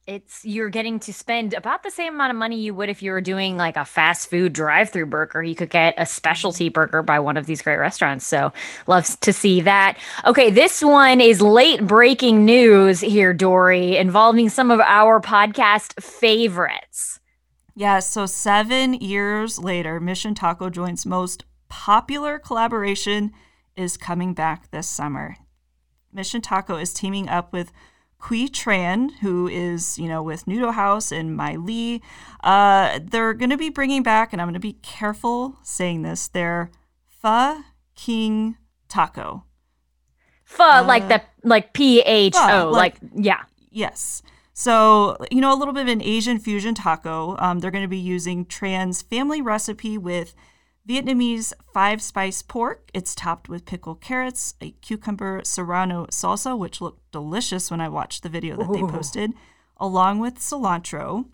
It's 0.07 0.45
you're 0.45 0.69
getting 0.69 1.01
to 1.01 1.13
spend 1.13 1.53
about 1.55 1.83
the 1.83 1.91
same 1.91 2.15
amount 2.15 2.31
of 2.31 2.37
money 2.37 2.61
you 2.61 2.73
would 2.73 2.89
if 2.89 3.03
you 3.03 3.11
were 3.11 3.21
doing 3.21 3.57
like 3.57 3.77
a 3.77 3.85
fast 3.85 4.31
food 4.31 4.53
drive-through 4.53 5.07
burger. 5.07 5.43
You 5.43 5.57
could 5.57 5.71
get 5.71 5.95
a 5.99 6.07
specialty 6.07 6.69
burger 6.69 7.03
by 7.03 7.19
one 7.19 7.37
of 7.37 7.47
these 7.47 7.63
great 7.63 7.79
restaurants. 7.79 8.25
So 8.25 8.53
loves 8.87 9.17
to 9.17 9.33
see 9.33 9.63
that. 9.63 9.99
Okay, 10.25 10.51
this 10.51 10.85
one 10.85 11.21
is 11.21 11.43
late 11.43 11.85
breaking 11.85 12.45
news 12.45 13.01
here, 13.01 13.35
Dory, 13.35 13.97
involving 13.97 14.49
some 14.49 14.71
of 14.71 14.79
our 14.79 15.21
podcast 15.21 16.01
favorites. 16.01 17.19
Yeah, 17.79 17.99
so 17.99 18.25
seven 18.25 18.95
years 18.95 19.59
later, 19.59 20.01
Mission 20.01 20.35
Taco 20.35 20.71
Joint's 20.71 21.05
most 21.05 21.45
popular 21.69 22.39
collaboration 22.39 23.33
is 23.77 23.99
coming 23.99 24.33
back 24.33 24.71
this 24.71 24.89
summer. 24.89 25.37
Mission 26.11 26.41
Taco 26.41 26.77
is 26.79 26.95
teaming 26.95 27.29
up 27.29 27.53
with 27.53 27.71
Qui 28.19 28.49
Tran, 28.49 29.11
who 29.21 29.47
is, 29.47 29.99
you 29.99 30.09
know, 30.09 30.23
with 30.23 30.47
Nudo 30.47 30.73
House 30.73 31.13
and 31.13 31.37
Mai 31.37 31.57
Lee. 31.57 32.01
Uh, 32.43 32.99
they're 33.03 33.35
going 33.35 33.51
to 33.51 33.59
be 33.59 33.69
bringing 33.69 34.03
back, 34.03 34.33
and 34.33 34.41
I'm 34.41 34.47
going 34.47 34.55
to 34.55 34.59
be 34.61 34.79
careful 34.81 35.59
saying 35.63 36.01
this, 36.01 36.29
their 36.29 36.71
Pho 37.05 37.59
King 37.95 38.57
Taco. 38.89 39.45
Pho, 40.45 40.83
like 40.87 41.09
the 41.09 41.21
like 41.43 41.75
P 41.75 42.01
H 42.01 42.35
like- 42.35 42.65
like 42.73 42.97
yeah. 43.15 43.43
Yes. 43.71 44.23
So, 44.59 45.19
you 45.31 45.43
know, 45.43 45.53
a 45.53 45.59
little 45.59 45.75
bit 45.75 45.83
of 45.83 45.89
an 45.89 46.01
Asian 46.01 46.39
fusion 46.39 46.75
taco. 46.75 47.37
Um, 47.39 47.61
they're 47.61 47.71
going 47.71 47.85
to 47.85 47.89
be 47.89 47.99
using 47.99 48.47
Tran's 48.47 49.03
family 49.03 49.43
recipe 49.43 49.99
with 49.99 50.35
Vietnamese 50.89 51.53
five 51.75 52.01
spice 52.01 52.41
pork. 52.41 52.91
It's 52.95 53.15
topped 53.15 53.51
with 53.51 53.67
pickled 53.67 54.01
carrots, 54.01 54.55
a 54.63 54.71
cucumber 54.71 55.43
serrano 55.45 56.07
salsa, 56.07 56.59
which 56.59 56.81
looked 56.81 57.13
delicious 57.13 57.71
when 57.71 57.83
I 57.83 57.91
watched 57.91 58.23
the 58.23 58.31
video 58.31 58.57
that 58.57 58.71
Ooh. 58.71 58.73
they 58.73 58.93
posted, 58.93 59.35
along 59.77 60.21
with 60.21 60.39
cilantro. 60.39 61.27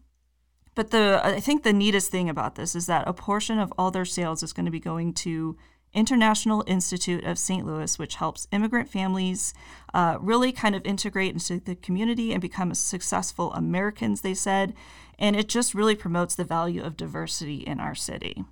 But 0.75 0.91
the 0.91 1.21
I 1.23 1.39
think 1.39 1.63
the 1.63 1.73
neatest 1.73 2.11
thing 2.11 2.29
about 2.29 2.57
this 2.57 2.75
is 2.75 2.87
that 2.87 3.07
a 3.07 3.13
portion 3.13 3.61
of 3.61 3.73
all 3.79 3.93
their 3.93 4.05
sales 4.05 4.43
is 4.43 4.53
going 4.53 4.67
to 4.67 4.73
be 4.73 4.81
going 4.81 5.15
to 5.15 5.57
International 5.95 6.65
Institute 6.67 7.25
of 7.25 7.39
St. 7.39 7.67
Louis, 7.67 7.99
which 7.99 8.17
helps 8.17 8.47
immigrant 8.51 8.89
families 8.89 9.53
uh, 9.93 10.19
really 10.21 10.53
kind 10.53 10.75
of 10.75 10.85
integrate 10.87 11.33
into 11.33 11.61
the 11.61 11.75
community 11.75 12.33
and 12.33 12.41
become 12.41 12.75
successful 12.75 13.53
Americans, 13.53 14.23
they 14.23 14.35
said. 14.35 14.75
And 15.19 15.37
it 15.37 15.49
just 15.49 15.75
really 15.75 15.95
promotes 15.95 16.35
the 16.35 16.45
value 16.45 16.83
of 16.83 16.97
diversity 16.97 17.59
in 17.59 17.79
our 17.79 17.95
city. 17.95 18.45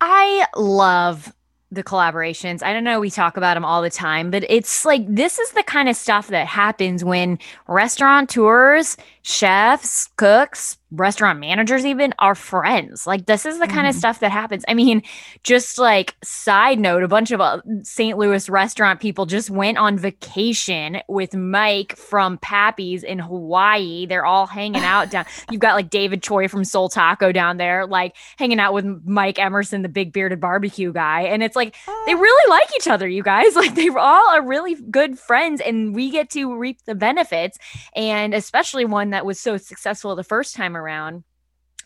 I 0.00 0.46
love 0.56 1.32
the 1.70 1.82
collaborations. 1.82 2.62
I 2.62 2.72
don't 2.72 2.84
know, 2.84 3.00
we 3.00 3.10
talk 3.10 3.36
about 3.36 3.54
them 3.54 3.64
all 3.64 3.82
the 3.82 3.90
time, 3.90 4.30
but 4.30 4.44
it's 4.48 4.84
like 4.84 5.02
this 5.08 5.38
is 5.38 5.50
the 5.52 5.62
kind 5.62 5.88
of 5.88 5.96
stuff 5.96 6.28
that 6.28 6.46
happens 6.46 7.04
when 7.04 7.38
restaurateurs, 7.66 8.96
chefs, 9.24 10.10
cooks, 10.16 10.76
restaurant 10.90 11.40
managers 11.40 11.84
even 11.84 12.14
are 12.18 12.34
friends. 12.34 13.06
Like 13.06 13.26
this 13.26 13.46
is 13.46 13.58
the 13.58 13.66
kind 13.66 13.86
mm. 13.86 13.88
of 13.88 13.94
mm-hmm. 13.94 13.98
stuff 13.98 14.20
that 14.20 14.30
happens. 14.30 14.64
I 14.68 14.74
mean, 14.74 15.02
just 15.42 15.78
like 15.78 16.14
side 16.22 16.78
note, 16.78 17.02
a 17.02 17.08
bunch 17.08 17.30
of 17.30 17.40
uh, 17.40 17.60
St. 17.82 18.16
Louis 18.16 18.48
restaurant 18.48 19.00
people 19.00 19.26
just 19.26 19.50
went 19.50 19.78
on 19.78 19.98
vacation 19.98 20.98
with 21.08 21.34
Mike 21.34 21.96
from 21.96 22.38
Pappy's 22.38 23.02
in 23.02 23.18
Hawaii. 23.18 24.06
They're 24.06 24.26
all 24.26 24.46
hanging 24.46 24.82
out 24.82 25.10
down. 25.10 25.24
You've 25.50 25.60
got 25.60 25.74
like 25.74 25.90
David 25.90 26.22
Choi 26.22 26.46
from 26.46 26.64
Soul 26.64 26.88
Taco 26.88 27.32
down 27.32 27.56
there, 27.56 27.86
like 27.86 28.14
hanging 28.36 28.60
out 28.60 28.74
with 28.74 28.84
Mike 29.04 29.38
Emerson, 29.38 29.82
the 29.82 29.88
big 29.88 30.12
bearded 30.12 30.40
barbecue 30.40 30.92
guy. 30.92 31.22
And 31.22 31.42
it's 31.42 31.56
like 31.56 31.74
they 32.06 32.14
really 32.14 32.50
like 32.50 32.68
each 32.76 32.88
other, 32.88 33.08
you 33.08 33.22
guys. 33.22 33.54
Like 33.64 33.76
they 33.76 33.88
all 33.88 34.28
are 34.30 34.46
really 34.46 34.74
good 34.90 35.18
friends 35.18 35.60
and 35.60 35.94
we 35.94 36.10
get 36.10 36.28
to 36.30 36.54
reap 36.54 36.84
the 36.84 36.94
benefits. 36.94 37.56
And 37.96 38.34
especially 38.34 38.84
one 38.84 39.13
that 39.14 39.24
was 39.24 39.38
so 39.38 39.56
successful 39.56 40.16
the 40.16 40.24
first 40.24 40.56
time 40.56 40.76
around. 40.76 41.24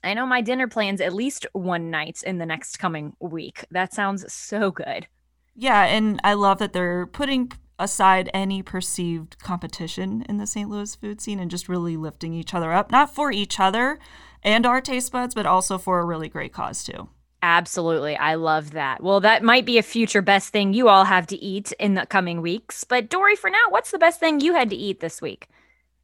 I 0.02 0.14
know 0.14 0.26
my 0.26 0.40
dinner 0.40 0.66
plans 0.66 1.00
at 1.00 1.12
least 1.12 1.46
one 1.52 1.90
night 1.90 2.22
in 2.24 2.38
the 2.38 2.46
next 2.46 2.78
coming 2.78 3.14
week. 3.20 3.64
That 3.70 3.92
sounds 3.92 4.32
so 4.32 4.70
good. 4.70 5.06
Yeah, 5.54 5.84
and 5.84 6.20
I 6.24 6.34
love 6.34 6.58
that 6.58 6.72
they're 6.72 7.06
putting 7.06 7.52
aside 7.78 8.30
any 8.32 8.62
perceived 8.62 9.38
competition 9.38 10.24
in 10.28 10.38
the 10.38 10.46
St. 10.46 10.70
Louis 10.70 10.94
food 10.94 11.20
scene 11.20 11.38
and 11.38 11.50
just 11.50 11.68
really 11.68 11.96
lifting 11.96 12.32
each 12.32 12.54
other 12.54 12.72
up, 12.72 12.90
not 12.90 13.14
for 13.14 13.30
each 13.30 13.60
other 13.60 13.98
and 14.42 14.64
our 14.64 14.80
taste 14.80 15.12
buds, 15.12 15.34
but 15.34 15.46
also 15.46 15.78
for 15.78 16.00
a 16.00 16.06
really 16.06 16.28
great 16.28 16.52
cause 16.52 16.84
too. 16.84 17.08
Absolutely. 17.42 18.16
I 18.16 18.34
love 18.34 18.72
that. 18.72 19.02
Well, 19.02 19.20
that 19.20 19.44
might 19.44 19.66
be 19.66 19.78
a 19.78 19.82
future 19.82 20.22
best 20.22 20.52
thing 20.52 20.72
you 20.72 20.88
all 20.88 21.04
have 21.04 21.26
to 21.28 21.36
eat 21.36 21.72
in 21.78 21.94
the 21.94 22.06
coming 22.06 22.40
weeks. 22.40 22.84
But 22.84 23.08
Dory, 23.08 23.36
for 23.36 23.50
now, 23.50 23.64
what's 23.68 23.90
the 23.90 23.98
best 23.98 24.18
thing 24.18 24.40
you 24.40 24.54
had 24.54 24.70
to 24.70 24.76
eat 24.76 25.00
this 25.00 25.22
week? 25.22 25.48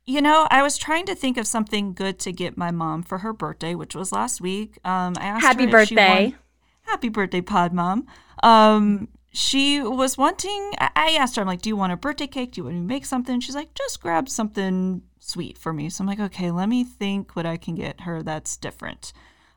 You 0.06 0.20
know, 0.20 0.46
I 0.50 0.62
was 0.62 0.76
trying 0.76 1.06
to 1.06 1.14
think 1.14 1.38
of 1.38 1.46
something 1.46 1.94
good 1.94 2.18
to 2.20 2.32
get 2.32 2.58
my 2.58 2.70
mom 2.70 3.02
for 3.02 3.18
her 3.18 3.32
birthday, 3.32 3.74
which 3.74 3.94
was 3.94 4.12
last 4.12 4.40
week. 4.40 4.78
Um, 4.84 5.14
I 5.18 5.26
asked 5.26 5.44
Happy 5.44 5.66
birthday. 5.66 6.34
Happy 6.82 7.08
birthday, 7.08 7.40
Pod 7.40 7.72
Mom. 7.72 8.06
Um, 8.42 9.08
she 9.32 9.80
was 9.80 10.18
wanting, 10.18 10.72
I 10.78 11.16
asked 11.18 11.36
her, 11.36 11.42
I'm 11.42 11.48
like, 11.48 11.62
do 11.62 11.70
you 11.70 11.76
want 11.76 11.92
a 11.92 11.96
birthday 11.96 12.26
cake? 12.26 12.52
Do 12.52 12.60
you 12.60 12.64
want 12.64 12.76
to 12.76 12.82
make 12.82 13.06
something? 13.06 13.40
She's 13.40 13.54
like, 13.54 13.72
just 13.74 14.00
grab 14.02 14.28
something 14.28 15.02
sweet 15.18 15.56
for 15.56 15.72
me. 15.72 15.88
So 15.88 16.02
I'm 16.02 16.08
like, 16.08 16.20
okay, 16.20 16.50
let 16.50 16.68
me 16.68 16.84
think 16.84 17.34
what 17.34 17.46
I 17.46 17.56
can 17.56 17.74
get 17.74 18.02
her 18.02 18.22
that's 18.22 18.56
different. 18.58 19.14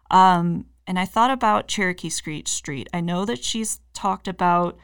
Um, 0.10 0.65
and 0.88 0.97
I 0.97 1.05
thought 1.05 1.29
about 1.29 1.67
Cherokee 1.67 2.10
Street 2.10 2.47
Street. 2.47 2.88
I 2.93 3.01
know 3.01 3.25
that 3.25 3.43
she's 3.43 3.81
talked 3.93 4.29
about 4.29 4.77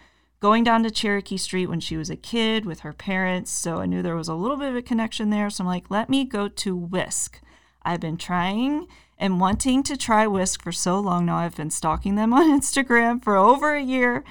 going 0.43 0.65
down 0.65 0.83
to 0.83 0.91
Cherokee 0.91 1.37
Street 1.37 1.67
when 1.67 1.79
she 1.79 1.95
was 1.95 2.09
a 2.09 2.17
kid 2.17 2.65
with 2.65 2.81
her 2.81 2.91
parents. 2.91 3.49
So 3.49 3.79
I 3.79 3.85
knew 3.85 4.01
there 4.01 4.17
was 4.17 4.27
a 4.27 4.33
little 4.33 4.57
bit 4.57 4.67
of 4.67 4.75
a 4.75 4.81
connection 4.81 5.29
there. 5.29 5.49
So 5.49 5.63
I'm 5.63 5.69
like, 5.69 5.89
let 5.89 6.09
me 6.09 6.25
go 6.25 6.49
to 6.49 6.75
Whisk. 6.75 7.39
I've 7.83 8.01
been 8.01 8.17
trying 8.17 8.89
and 9.17 9.39
wanting 9.39 9.83
to 9.83 9.95
try 9.95 10.27
Whisk 10.27 10.61
for 10.61 10.73
so 10.73 10.99
long 10.99 11.27
now. 11.27 11.37
I've 11.37 11.55
been 11.55 11.69
stalking 11.69 12.15
them 12.15 12.33
on 12.33 12.59
Instagram 12.59 13.23
for 13.23 13.37
over 13.37 13.73
a 13.73 13.81
year. 13.81 14.25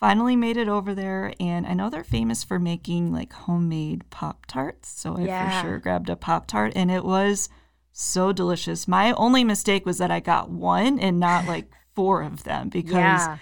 Finally 0.00 0.34
made 0.34 0.56
it 0.56 0.66
over 0.66 0.96
there. 0.96 1.32
And 1.38 1.64
I 1.64 1.74
know 1.74 1.88
they're 1.88 2.02
famous 2.02 2.42
for 2.42 2.58
making 2.58 3.12
like 3.12 3.32
homemade 3.32 4.10
Pop 4.10 4.46
Tarts. 4.46 4.88
So 4.88 5.16
I 5.16 5.20
yeah. 5.20 5.60
for 5.60 5.68
sure 5.68 5.78
grabbed 5.78 6.10
a 6.10 6.16
Pop 6.16 6.48
Tart 6.48 6.72
and 6.74 6.90
it 6.90 7.04
was 7.04 7.48
so 7.92 8.32
delicious. 8.32 8.88
My 8.88 9.12
only 9.12 9.44
mistake 9.44 9.86
was 9.86 9.98
that 9.98 10.10
I 10.10 10.18
got 10.18 10.50
one 10.50 10.98
and 10.98 11.20
not 11.20 11.46
like 11.46 11.70
four 11.94 12.22
of 12.22 12.42
them 12.42 12.68
because. 12.68 12.96
Yeah 12.96 13.38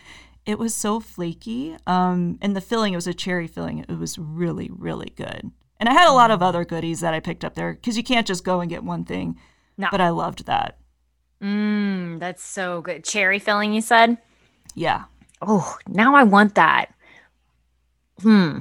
it 0.51 0.59
was 0.59 0.75
so 0.75 1.01
flaky. 1.01 1.77
Um, 1.87 2.39
and 2.43 2.55
the 2.55 2.61
filling, 2.61 2.93
it 2.93 2.97
was 2.97 3.07
a 3.07 3.15
cherry 3.15 3.47
filling. 3.47 3.79
It 3.79 3.99
was 3.99 4.19
really, 4.19 4.69
really 4.71 5.13
good. 5.17 5.51
And 5.79 5.89
I 5.89 5.93
had 5.93 6.09
a 6.09 6.13
lot 6.13 6.31
of 6.31 6.43
other 6.43 6.65
goodies 6.65 7.01
that 7.01 7.15
I 7.15 7.21
picked 7.21 7.45
up 7.45 7.55
there 7.55 7.73
because 7.73 7.97
you 7.97 8.03
can't 8.03 8.27
just 8.27 8.45
go 8.45 8.61
and 8.61 8.69
get 8.69 8.85
one 8.85 9.05
thing. 9.05 9.39
No. 9.79 9.89
But 9.91 10.01
I 10.01 10.11
loved 10.11 10.45
that. 10.47 10.77
Mmm, 11.43 12.19
that's 12.19 12.45
so 12.45 12.83
good. 12.83 13.05
Cherry 13.05 13.39
filling, 13.39 13.73
you 13.73 13.81
said? 13.81 14.19
Yeah. 14.75 15.05
Oh, 15.41 15.79
now 15.89 16.15
I 16.15 16.23
want 16.25 16.55
that. 16.57 16.95
Hmm. 18.21 18.59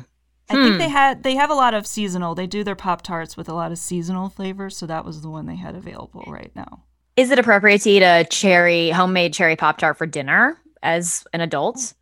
I 0.49 0.55
hmm. 0.55 0.63
think 0.63 0.77
they 0.77 0.89
had 0.89 1.23
they 1.23 1.35
have 1.35 1.49
a 1.49 1.55
lot 1.55 1.73
of 1.73 1.85
seasonal. 1.85 2.35
They 2.35 2.47
do 2.47 2.63
their 2.63 2.75
pop 2.75 3.01
tarts 3.01 3.35
with 3.35 3.49
a 3.49 3.53
lot 3.53 3.73
of 3.73 3.77
seasonal 3.77 4.29
flavors, 4.29 4.77
so 4.77 4.85
that 4.85 5.03
was 5.03 5.21
the 5.21 5.29
one 5.29 5.45
they 5.45 5.57
had 5.57 5.75
available 5.75 6.23
right 6.27 6.51
now. 6.55 6.83
Is 7.17 7.31
it 7.31 7.37
appropriate 7.37 7.81
to 7.81 7.89
eat 7.89 8.01
a 8.01 8.23
cherry 8.23 8.91
homemade 8.91 9.33
cherry 9.33 9.57
pop 9.57 9.77
tart 9.77 9.97
for 9.97 10.05
dinner? 10.05 10.57
As 10.83 11.25
an 11.33 11.41
adult. 11.41 11.93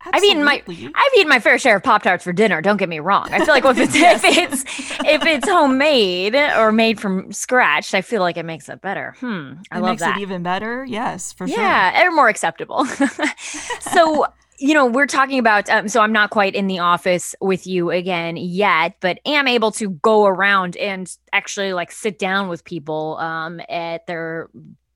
Absolutely. 0.00 0.16
I've 0.16 0.24
eaten 0.24 0.44
my 0.44 0.90
I've 0.94 1.12
eaten 1.16 1.28
my 1.28 1.40
fair 1.40 1.58
share 1.58 1.76
of 1.76 1.82
Pop 1.82 2.04
Tarts 2.04 2.22
for 2.22 2.32
dinner. 2.32 2.62
Don't 2.62 2.76
get 2.76 2.88
me 2.88 3.00
wrong. 3.00 3.28
I 3.32 3.38
feel 3.44 3.48
like 3.48 3.64
if 3.64 3.78
it's 3.78 3.94
if 3.96 4.24
it's 4.24 4.64
if 5.04 5.26
it's 5.26 5.48
homemade 5.48 6.36
or 6.36 6.70
made 6.70 7.00
from 7.00 7.32
scratch, 7.32 7.94
I 7.94 8.00
feel 8.00 8.20
like 8.20 8.36
it 8.36 8.44
makes 8.44 8.68
it 8.68 8.80
better. 8.80 9.16
Hmm. 9.18 9.54
I 9.72 9.78
it 9.78 9.80
love 9.80 9.90
makes 9.90 10.02
that. 10.02 10.16
it 10.16 10.20
even 10.20 10.44
better. 10.44 10.84
Yes, 10.84 11.32
for 11.32 11.48
yeah, 11.48 11.54
sure. 11.54 11.64
Yeah, 11.64 12.06
or 12.06 12.12
more 12.12 12.28
acceptable. 12.28 12.84
so 13.80 14.26
you 14.58 14.74
know, 14.74 14.86
we're 14.86 15.06
talking 15.06 15.38
about, 15.38 15.70
um, 15.70 15.88
so 15.88 16.00
I'm 16.00 16.12
not 16.12 16.30
quite 16.30 16.54
in 16.54 16.66
the 16.66 16.80
office 16.80 17.34
with 17.40 17.66
you 17.66 17.90
again 17.90 18.36
yet, 18.36 18.96
but 19.00 19.20
am 19.24 19.46
able 19.46 19.70
to 19.72 19.90
go 19.90 20.26
around 20.26 20.76
and 20.76 21.16
actually 21.32 21.72
like 21.72 21.92
sit 21.92 22.18
down 22.18 22.48
with 22.48 22.64
people 22.64 23.16
um, 23.18 23.60
at 23.68 24.06
their 24.06 24.50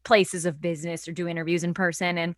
places 0.04 0.46
of 0.46 0.60
business 0.60 1.06
or 1.06 1.12
do 1.12 1.28
interviews 1.28 1.62
in 1.62 1.74
person. 1.74 2.18
And 2.18 2.34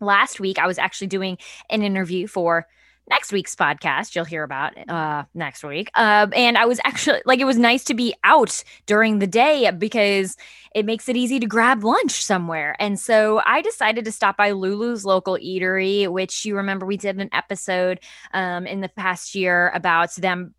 last 0.00 0.40
week 0.40 0.58
I 0.58 0.66
was 0.66 0.78
actually 0.78 1.08
doing 1.08 1.38
an 1.70 1.82
interview 1.82 2.26
for 2.26 2.66
next 3.08 3.32
week's 3.32 3.54
podcast. 3.54 4.14
You'll 4.14 4.24
hear 4.24 4.42
about 4.42 4.76
uh 4.88 5.24
next 5.34 5.64
week. 5.64 5.90
Uh, 5.94 6.26
and 6.34 6.58
i 6.58 6.66
was 6.66 6.80
actually 6.84 7.20
like 7.24 7.40
it 7.40 7.44
was 7.44 7.58
nice 7.58 7.84
to 7.84 7.94
be 7.94 8.14
out 8.24 8.62
during 8.86 9.18
the 9.18 9.26
day 9.26 9.70
because 9.70 10.36
it 10.74 10.84
makes 10.84 11.08
it 11.08 11.16
easy 11.16 11.40
to 11.40 11.46
grab 11.46 11.82
lunch 11.84 12.22
somewhere. 12.22 12.76
And 12.78 12.98
so 12.98 13.40
i 13.46 13.62
decided 13.62 14.04
to 14.04 14.12
stop 14.12 14.36
by 14.36 14.52
lulu's 14.52 15.04
local 15.04 15.38
eatery 15.38 16.08
which 16.08 16.44
you 16.44 16.56
remember 16.56 16.86
we 16.86 16.96
did 16.96 17.18
an 17.18 17.30
episode 17.32 18.00
um, 18.34 18.66
in 18.66 18.80
the 18.80 18.88
past 18.88 19.34
year 19.34 19.70
about 19.74 20.14
them 20.16 20.54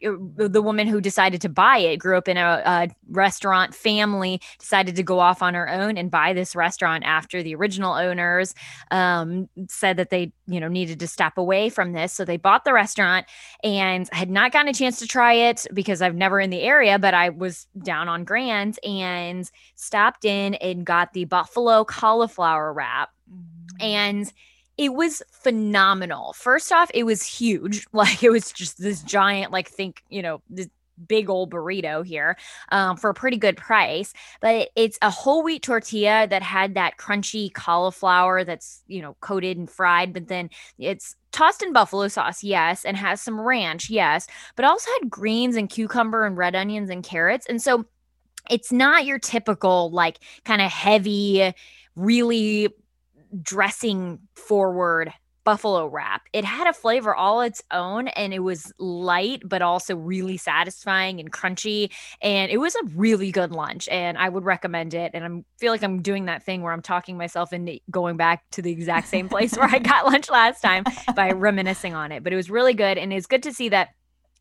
the 0.00 0.62
woman 0.62 0.86
who 0.86 1.00
decided 1.00 1.40
to 1.40 1.48
buy 1.48 1.78
it 1.78 1.96
grew 1.96 2.18
up 2.18 2.28
in 2.28 2.36
a, 2.36 2.62
a, 2.64 2.88
restaurant 3.08 3.74
family 3.74 4.40
decided 4.58 4.96
to 4.96 5.02
go 5.02 5.20
off 5.20 5.42
on 5.42 5.54
her 5.54 5.68
own 5.70 5.96
and 5.96 6.10
buy 6.10 6.32
this 6.32 6.54
restaurant 6.54 7.02
after 7.04 7.42
the 7.42 7.54
original 7.54 7.94
owners 7.94 8.54
um, 8.90 9.48
said 9.68 9.96
that 9.96 10.10
they 10.10 10.32
you 10.46 10.60
know 10.60 10.68
needed 10.68 11.00
to 11.00 11.06
step 11.06 11.38
away 11.38 11.68
from 11.68 11.92
this 11.92 12.12
so 12.12 12.24
they 12.24 12.36
bought 12.36 12.64
the 12.64 12.72
restaurant 12.72 13.26
and 13.64 14.08
had 14.12 14.28
not 14.28 14.52
gotten 14.52 14.68
a 14.68 14.74
chance 14.74 14.98
to 14.98 15.06
try 15.06 15.32
it 15.32 15.66
because 15.72 16.02
i've 16.02 16.14
never 16.14 16.40
in 16.40 16.50
the 16.50 16.62
area 16.62 16.98
but 16.98 17.14
i 17.14 17.28
was 17.30 17.66
down 17.82 18.08
on 18.08 18.24
grand 18.24 18.78
and 18.84 19.50
stopped 19.76 20.24
in 20.24 20.54
and 20.56 20.84
got 20.84 21.12
the 21.12 21.24
buffalo 21.24 21.84
cauliflower 21.84 22.72
wrap 22.72 23.10
mm-hmm. 23.30 23.76
and 23.80 24.32
it 24.78 24.94
was 24.94 25.22
phenomenal. 25.30 26.32
First 26.34 26.72
off, 26.72 26.90
it 26.94 27.04
was 27.04 27.22
huge. 27.22 27.86
Like 27.92 28.22
it 28.22 28.30
was 28.30 28.52
just 28.52 28.78
this 28.78 29.02
giant, 29.02 29.52
like 29.52 29.68
think, 29.68 30.02
you 30.10 30.20
know, 30.20 30.42
this 30.50 30.68
big 31.08 31.30
old 31.30 31.50
burrito 31.50 32.04
here 32.04 32.36
um, 32.72 32.96
for 32.96 33.10
a 33.10 33.14
pretty 33.14 33.36
good 33.36 33.56
price. 33.56 34.12
But 34.40 34.70
it's 34.76 34.98
a 35.02 35.10
whole 35.10 35.42
wheat 35.42 35.62
tortilla 35.62 36.26
that 36.28 36.42
had 36.42 36.74
that 36.74 36.98
crunchy 36.98 37.52
cauliflower 37.52 38.44
that's, 38.44 38.82
you 38.86 39.00
know, 39.00 39.16
coated 39.20 39.56
and 39.56 39.70
fried, 39.70 40.12
but 40.12 40.28
then 40.28 40.50
it's 40.78 41.16
tossed 41.32 41.62
in 41.62 41.72
buffalo 41.72 42.08
sauce, 42.08 42.42
yes, 42.42 42.84
and 42.84 42.96
has 42.96 43.20
some 43.20 43.40
ranch, 43.40 43.90
yes, 43.90 44.26
but 44.56 44.64
also 44.64 44.90
had 45.00 45.10
greens 45.10 45.56
and 45.56 45.70
cucumber 45.70 46.24
and 46.24 46.36
red 46.36 46.54
onions 46.54 46.90
and 46.90 47.02
carrots. 47.04 47.46
And 47.46 47.60
so 47.60 47.84
it's 48.50 48.72
not 48.72 49.04
your 49.04 49.18
typical, 49.18 49.90
like, 49.90 50.18
kind 50.44 50.62
of 50.62 50.70
heavy, 50.70 51.52
really 51.94 52.68
dressing 53.42 54.20
forward 54.34 55.12
buffalo 55.46 55.86
wrap. 55.86 56.22
It 56.32 56.44
had 56.44 56.66
a 56.66 56.72
flavor 56.72 57.14
all 57.14 57.40
its 57.40 57.62
own 57.70 58.08
and 58.08 58.34
it 58.34 58.40
was 58.40 58.72
light, 58.80 59.42
but 59.44 59.62
also 59.62 59.94
really 59.94 60.36
satisfying 60.36 61.20
and 61.20 61.32
crunchy. 61.32 61.92
And 62.20 62.50
it 62.50 62.56
was 62.58 62.74
a 62.74 62.84
really 62.96 63.30
good 63.30 63.52
lunch. 63.52 63.88
And 63.88 64.18
I 64.18 64.28
would 64.28 64.44
recommend 64.44 64.92
it. 64.92 65.12
And 65.14 65.24
I 65.24 65.44
feel 65.58 65.72
like 65.72 65.84
I'm 65.84 66.02
doing 66.02 66.24
that 66.24 66.42
thing 66.42 66.62
where 66.62 66.72
I'm 66.72 66.82
talking 66.82 67.16
myself 67.16 67.52
into 67.52 67.78
going 67.92 68.16
back 68.16 68.42
to 68.50 68.60
the 68.60 68.72
exact 68.72 69.06
same 69.06 69.28
place 69.28 69.56
where 69.56 69.68
I 69.72 69.78
got 69.92 70.04
lunch 70.04 70.28
last 70.28 70.62
time 70.62 70.82
by 71.14 71.30
reminiscing 71.30 71.94
on 71.94 72.10
it. 72.10 72.24
But 72.24 72.32
it 72.32 72.36
was 72.36 72.50
really 72.50 72.74
good. 72.74 72.98
And 72.98 73.12
it's 73.12 73.28
good 73.28 73.44
to 73.44 73.52
see 73.52 73.68
that 73.68 73.90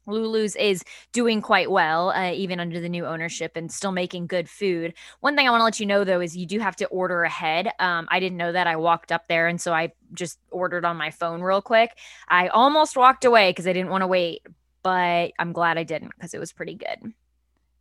Lulu's 0.07 0.55
is 0.55 0.83
doing 1.11 1.41
quite 1.41 1.69
well, 1.71 2.09
uh, 2.11 2.31
even 2.31 2.59
under 2.59 2.79
the 2.79 2.89
new 2.89 3.05
ownership, 3.05 3.53
and 3.55 3.71
still 3.71 3.91
making 3.91 4.27
good 4.27 4.49
food. 4.49 4.93
One 5.19 5.35
thing 5.35 5.47
I 5.47 5.51
want 5.51 5.61
to 5.61 5.65
let 5.65 5.79
you 5.79 5.85
know 5.85 6.03
though 6.03 6.21
is 6.21 6.35
you 6.35 6.45
do 6.45 6.59
have 6.59 6.75
to 6.77 6.85
order 6.87 7.23
ahead. 7.23 7.69
Um, 7.79 8.07
I 8.09 8.19
didn't 8.19 8.37
know 8.37 8.51
that. 8.51 8.67
I 8.67 8.75
walked 8.75 9.11
up 9.11 9.27
there, 9.27 9.47
and 9.47 9.59
so 9.59 9.73
I 9.73 9.93
just 10.13 10.39
ordered 10.51 10.85
on 10.85 10.97
my 10.97 11.11
phone 11.11 11.41
real 11.41 11.61
quick. 11.61 11.97
I 12.27 12.47
almost 12.47 12.95
walked 12.95 13.25
away 13.25 13.51
because 13.51 13.67
I 13.67 13.73
didn't 13.73 13.89
want 13.89 14.01
to 14.01 14.07
wait, 14.07 14.45
but 14.83 15.31
I'm 15.39 15.51
glad 15.51 15.77
I 15.77 15.83
didn't 15.83 16.11
because 16.15 16.33
it 16.33 16.39
was 16.39 16.53
pretty 16.53 16.75
good. 16.75 17.13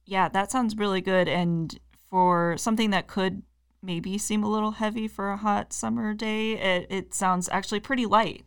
Yeah, 0.07 0.29
that 0.29 0.51
sounds 0.51 0.77
really 0.77 1.01
good. 1.01 1.29
And 1.29 1.79
for 2.11 2.57
something 2.59 2.91
that 2.91 3.07
could 3.07 3.43
maybe 3.83 4.19
seem 4.19 4.43
a 4.43 4.51
little 4.51 4.73
heavy 4.73 5.09
for 5.09 5.31
a 5.31 5.37
hot 5.37 5.73
summer 5.73 6.15
day, 6.15 6.53
it, 6.53 6.87
it 6.91 7.15
sounds 7.15 7.49
actually 7.51 7.81
pretty 7.81 8.07
light. 8.07 8.45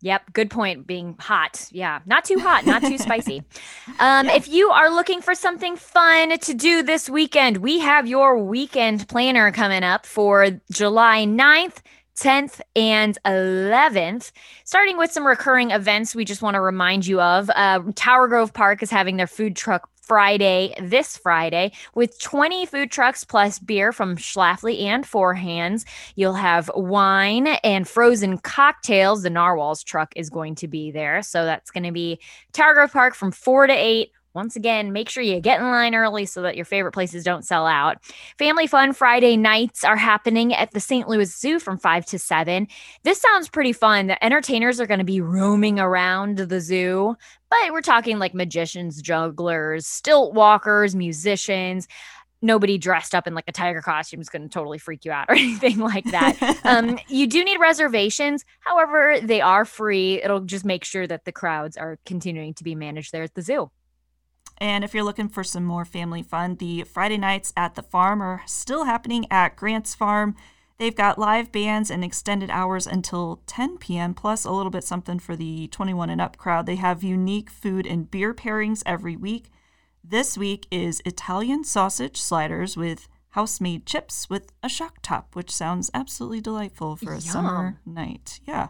Yep, 0.00 0.32
good 0.32 0.50
point. 0.50 0.86
Being 0.86 1.16
hot. 1.18 1.68
Yeah, 1.72 2.00
not 2.06 2.24
too 2.24 2.38
hot, 2.38 2.64
not 2.66 2.82
too 2.82 2.98
spicy. 2.98 3.42
Um, 4.00 4.26
yeah. 4.26 4.36
If 4.36 4.48
you 4.48 4.70
are 4.70 4.90
looking 4.90 5.20
for 5.20 5.34
something 5.34 5.74
fun 5.74 6.38
to 6.38 6.54
do 6.54 6.82
this 6.82 7.10
weekend, 7.10 7.56
we 7.56 7.80
have 7.80 8.06
your 8.06 8.38
weekend 8.38 9.08
planner 9.08 9.50
coming 9.50 9.82
up 9.82 10.06
for 10.06 10.50
July 10.70 11.24
9th. 11.24 11.78
10th 12.16 12.60
and 12.74 13.16
11th. 13.24 14.32
Starting 14.64 14.98
with 14.98 15.12
some 15.12 15.24
recurring 15.24 15.70
events, 15.70 16.16
we 16.16 16.24
just 16.24 16.42
want 16.42 16.54
to 16.56 16.60
remind 16.60 17.06
you 17.06 17.20
of 17.20 17.48
uh, 17.54 17.80
Tower 17.94 18.26
Grove 18.26 18.52
Park 18.52 18.82
is 18.82 18.90
having 18.90 19.16
their 19.16 19.28
food 19.28 19.54
truck 19.54 19.88
Friday, 20.08 20.74
this 20.80 21.18
Friday, 21.18 21.70
with 21.94 22.18
20 22.18 22.64
food 22.64 22.90
trucks 22.90 23.24
plus 23.24 23.58
beer 23.58 23.92
from 23.92 24.16
Schlafly 24.16 24.84
and 24.84 25.06
Four 25.06 25.34
Hands. 25.34 25.84
You'll 26.16 26.32
have 26.32 26.70
wine 26.74 27.46
and 27.46 27.86
frozen 27.86 28.38
cocktails. 28.38 29.22
The 29.22 29.28
Narwhals 29.28 29.84
truck 29.84 30.14
is 30.16 30.30
going 30.30 30.54
to 30.56 30.66
be 30.66 30.90
there. 30.90 31.20
So 31.20 31.44
that's 31.44 31.70
going 31.70 31.84
to 31.84 31.92
be 31.92 32.18
Grove 32.54 32.92
Park 32.92 33.14
from 33.14 33.32
4 33.32 33.66
to 33.66 33.72
8 33.72 34.10
once 34.34 34.56
again, 34.56 34.92
make 34.92 35.08
sure 35.08 35.22
you 35.22 35.40
get 35.40 35.60
in 35.60 35.66
line 35.66 35.94
early 35.94 36.26
so 36.26 36.42
that 36.42 36.56
your 36.56 36.64
favorite 36.64 36.92
places 36.92 37.24
don't 37.24 37.44
sell 37.44 37.66
out. 37.66 37.98
Family 38.38 38.66
Fun 38.66 38.92
Friday 38.92 39.36
nights 39.36 39.84
are 39.84 39.96
happening 39.96 40.54
at 40.54 40.70
the 40.72 40.80
St. 40.80 41.08
Louis 41.08 41.34
Zoo 41.34 41.58
from 41.58 41.78
5 41.78 42.06
to 42.06 42.18
7. 42.18 42.68
This 43.04 43.20
sounds 43.20 43.48
pretty 43.48 43.72
fun. 43.72 44.06
The 44.06 44.24
entertainers 44.24 44.80
are 44.80 44.86
going 44.86 44.98
to 44.98 45.04
be 45.04 45.20
roaming 45.20 45.80
around 45.80 46.38
the 46.38 46.60
zoo, 46.60 47.16
but 47.50 47.72
we're 47.72 47.80
talking 47.80 48.18
like 48.18 48.34
magicians, 48.34 49.00
jugglers, 49.02 49.86
stilt 49.86 50.34
walkers, 50.34 50.94
musicians 50.94 51.88
nobody 52.40 52.78
dressed 52.78 53.14
up 53.14 53.26
in 53.26 53.34
like 53.34 53.44
a 53.48 53.52
tiger 53.52 53.82
costume 53.82 54.20
is 54.20 54.28
going 54.28 54.42
to 54.42 54.48
totally 54.48 54.78
freak 54.78 55.04
you 55.04 55.12
out 55.12 55.26
or 55.28 55.34
anything 55.36 55.78
like 55.78 56.04
that. 56.04 56.36
um, 56.64 56.98
you 57.08 57.26
do 57.26 57.44
need 57.44 57.58
reservations. 57.58 58.44
However, 58.60 59.18
they 59.22 59.40
are 59.40 59.64
free. 59.64 60.22
It'll 60.22 60.40
just 60.40 60.64
make 60.64 60.84
sure 60.84 61.06
that 61.06 61.24
the 61.24 61.32
crowds 61.32 61.76
are 61.76 61.98
continuing 62.06 62.54
to 62.54 62.64
be 62.64 62.74
managed 62.74 63.12
there 63.12 63.22
at 63.22 63.34
the 63.34 63.42
zoo. 63.42 63.70
And 64.58 64.84
if 64.84 64.92
you're 64.92 65.04
looking 65.04 65.28
for 65.28 65.44
some 65.44 65.64
more 65.64 65.84
family 65.84 66.22
fun, 66.22 66.56
the 66.56 66.82
Friday 66.82 67.16
nights 67.16 67.52
at 67.56 67.74
the 67.74 67.82
farm 67.82 68.20
are 68.20 68.42
still 68.46 68.84
happening 68.84 69.26
at 69.30 69.56
Grant's 69.56 69.94
Farm. 69.94 70.34
They've 70.78 70.94
got 70.94 71.18
live 71.18 71.50
bands 71.50 71.90
and 71.90 72.04
extended 72.04 72.50
hours 72.50 72.86
until 72.86 73.40
10 73.46 73.78
p.m., 73.78 74.14
plus 74.14 74.44
a 74.44 74.52
little 74.52 74.70
bit 74.70 74.84
something 74.84 75.18
for 75.18 75.34
the 75.34 75.66
21 75.68 76.10
and 76.10 76.20
up 76.20 76.36
crowd. 76.36 76.66
They 76.66 76.76
have 76.76 77.02
unique 77.02 77.50
food 77.50 77.86
and 77.86 78.10
beer 78.10 78.32
pairings 78.32 78.82
every 78.86 79.16
week. 79.16 79.50
This 80.04 80.38
week 80.38 80.66
is 80.70 81.02
Italian 81.04 81.64
sausage 81.64 82.20
sliders 82.20 82.76
with 82.76 83.08
house 83.30 83.60
made 83.60 83.86
chips 83.86 84.30
with 84.30 84.52
a 84.62 84.68
shock 84.68 84.98
top, 85.02 85.34
which 85.34 85.50
sounds 85.50 85.90
absolutely 85.92 86.40
delightful 86.40 86.96
for 86.96 87.10
a 87.10 87.14
Yum. 87.14 87.20
summer 87.20 87.80
night. 87.84 88.40
Yeah. 88.44 88.68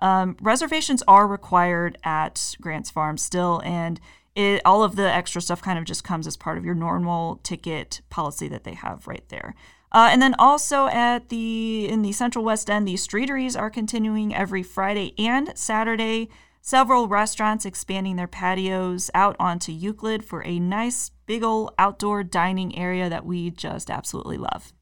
Um, 0.00 0.36
reservations 0.40 1.02
are 1.08 1.26
required 1.26 1.96
at 2.04 2.54
Grant's 2.60 2.90
Farm 2.90 3.16
still, 3.16 3.62
and 3.64 3.98
it, 4.36 4.62
all 4.64 4.84
of 4.84 4.96
the 4.96 5.10
extra 5.10 5.40
stuff 5.40 5.62
kind 5.62 5.78
of 5.78 5.84
just 5.84 6.04
comes 6.04 6.26
as 6.26 6.36
part 6.36 6.58
of 6.58 6.64
your 6.64 6.74
normal 6.74 7.40
ticket 7.42 8.02
policy 8.10 8.46
that 8.48 8.64
they 8.64 8.74
have 8.74 9.06
right 9.06 9.26
there. 9.30 9.54
Uh, 9.90 10.10
and 10.12 10.20
then 10.20 10.34
also 10.38 10.88
at 10.88 11.30
the 11.30 11.88
in 11.88 12.02
the 12.02 12.12
Central 12.12 12.44
West 12.44 12.68
End, 12.68 12.86
the 12.86 12.96
streeteries 12.96 13.56
are 13.56 13.70
continuing 13.70 14.34
every 14.34 14.62
Friday 14.62 15.14
and 15.18 15.56
Saturday. 15.56 16.28
Several 16.60 17.08
restaurants 17.08 17.64
expanding 17.64 18.16
their 18.16 18.26
patios 18.26 19.10
out 19.14 19.36
onto 19.38 19.72
Euclid 19.72 20.24
for 20.24 20.44
a 20.44 20.58
nice 20.58 21.10
big 21.24 21.42
old 21.42 21.72
outdoor 21.78 22.22
dining 22.22 22.76
area 22.76 23.08
that 23.08 23.24
we 23.24 23.50
just 23.50 23.90
absolutely 23.90 24.36
love 24.36 24.72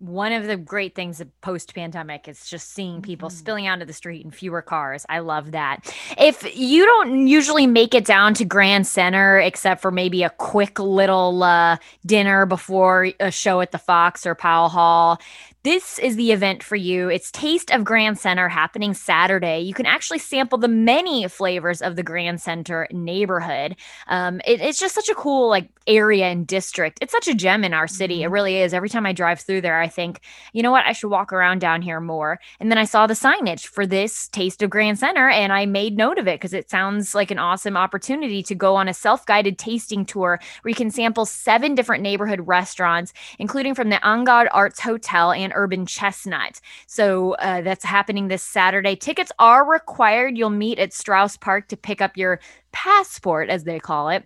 one 0.00 0.32
of 0.32 0.46
the 0.46 0.56
great 0.56 0.94
things 0.94 1.20
of 1.20 1.28
post 1.42 1.74
pandemic 1.74 2.26
is 2.26 2.48
just 2.48 2.72
seeing 2.72 3.02
people 3.02 3.28
mm-hmm. 3.28 3.36
spilling 3.38 3.66
out 3.66 3.82
of 3.82 3.86
the 3.86 3.92
street 3.92 4.24
in 4.24 4.30
fewer 4.30 4.62
cars. 4.62 5.04
I 5.10 5.18
love 5.18 5.52
that. 5.52 5.94
If 6.18 6.56
you 6.56 6.86
don't 6.86 7.26
usually 7.26 7.66
make 7.66 7.94
it 7.94 8.06
down 8.06 8.32
to 8.34 8.46
Grand 8.46 8.86
Center, 8.86 9.38
except 9.38 9.82
for 9.82 9.90
maybe 9.90 10.22
a 10.22 10.30
quick 10.30 10.78
little 10.78 11.42
uh, 11.42 11.76
dinner 12.06 12.46
before 12.46 13.10
a 13.20 13.30
show 13.30 13.60
at 13.60 13.72
the 13.72 13.78
Fox 13.78 14.24
or 14.24 14.34
Powell 14.34 14.70
Hall, 14.70 15.20
this 15.62 15.98
is 15.98 16.16
the 16.16 16.32
event 16.32 16.62
for 16.62 16.76
you. 16.76 17.10
It's 17.10 17.30
Taste 17.30 17.70
of 17.70 17.84
Grand 17.84 18.18
Center 18.18 18.48
happening 18.48 18.94
Saturday. 18.94 19.60
You 19.60 19.74
can 19.74 19.84
actually 19.84 20.18
sample 20.18 20.56
the 20.56 20.68
many 20.68 21.28
flavors 21.28 21.82
of 21.82 21.96
the 21.96 22.02
Grand 22.02 22.40
Center 22.40 22.88
neighborhood. 22.90 23.76
Um, 24.06 24.40
it, 24.46 24.62
it's 24.62 24.78
just 24.78 24.94
such 24.94 25.10
a 25.10 25.14
cool 25.14 25.50
like 25.50 25.68
area 25.86 26.26
and 26.26 26.46
district. 26.46 26.98
It's 27.02 27.12
such 27.12 27.28
a 27.28 27.34
gem 27.34 27.62
in 27.62 27.74
our 27.74 27.86
city. 27.86 28.16
Mm-hmm. 28.16 28.24
It 28.24 28.30
really 28.30 28.56
is. 28.56 28.72
Every 28.72 28.88
time 28.88 29.04
I 29.04 29.12
drive 29.12 29.40
through 29.40 29.60
there, 29.60 29.78
I 29.78 29.88
think, 29.88 30.20
you 30.54 30.62
know 30.62 30.70
what, 30.70 30.86
I 30.86 30.92
should 30.92 31.10
walk 31.10 31.30
around 31.30 31.60
down 31.60 31.82
here 31.82 32.00
more. 32.00 32.40
And 32.58 32.70
then 32.70 32.78
I 32.78 32.84
saw 32.84 33.06
the 33.06 33.12
signage 33.12 33.66
for 33.66 33.86
this 33.86 34.28
Taste 34.28 34.62
of 34.62 34.70
Grand 34.70 34.98
Center, 34.98 35.28
and 35.28 35.52
I 35.52 35.66
made 35.66 35.96
note 35.96 36.18
of 36.18 36.26
it 36.26 36.40
because 36.40 36.54
it 36.54 36.70
sounds 36.70 37.14
like 37.14 37.30
an 37.30 37.38
awesome 37.38 37.76
opportunity 37.76 38.42
to 38.44 38.54
go 38.54 38.76
on 38.76 38.88
a 38.88 38.94
self-guided 38.94 39.58
tasting 39.58 40.06
tour 40.06 40.40
where 40.62 40.70
you 40.70 40.74
can 40.74 40.90
sample 40.90 41.26
seven 41.26 41.74
different 41.74 42.02
neighborhood 42.02 42.46
restaurants, 42.46 43.12
including 43.38 43.74
from 43.74 43.90
the 43.90 43.96
Angad 43.96 44.48
Arts 44.52 44.80
Hotel 44.80 45.32
and 45.32 45.49
Urban 45.54 45.86
Chestnut. 45.86 46.60
So 46.86 47.32
uh, 47.34 47.62
that's 47.62 47.84
happening 47.84 48.28
this 48.28 48.42
Saturday. 48.42 48.96
Tickets 48.96 49.32
are 49.38 49.68
required. 49.68 50.36
You'll 50.36 50.50
meet 50.50 50.78
at 50.78 50.92
Strauss 50.92 51.36
Park 51.36 51.68
to 51.68 51.76
pick 51.76 52.00
up 52.00 52.16
your 52.16 52.40
passport, 52.72 53.48
as 53.48 53.64
they 53.64 53.78
call 53.78 54.08
it. 54.08 54.24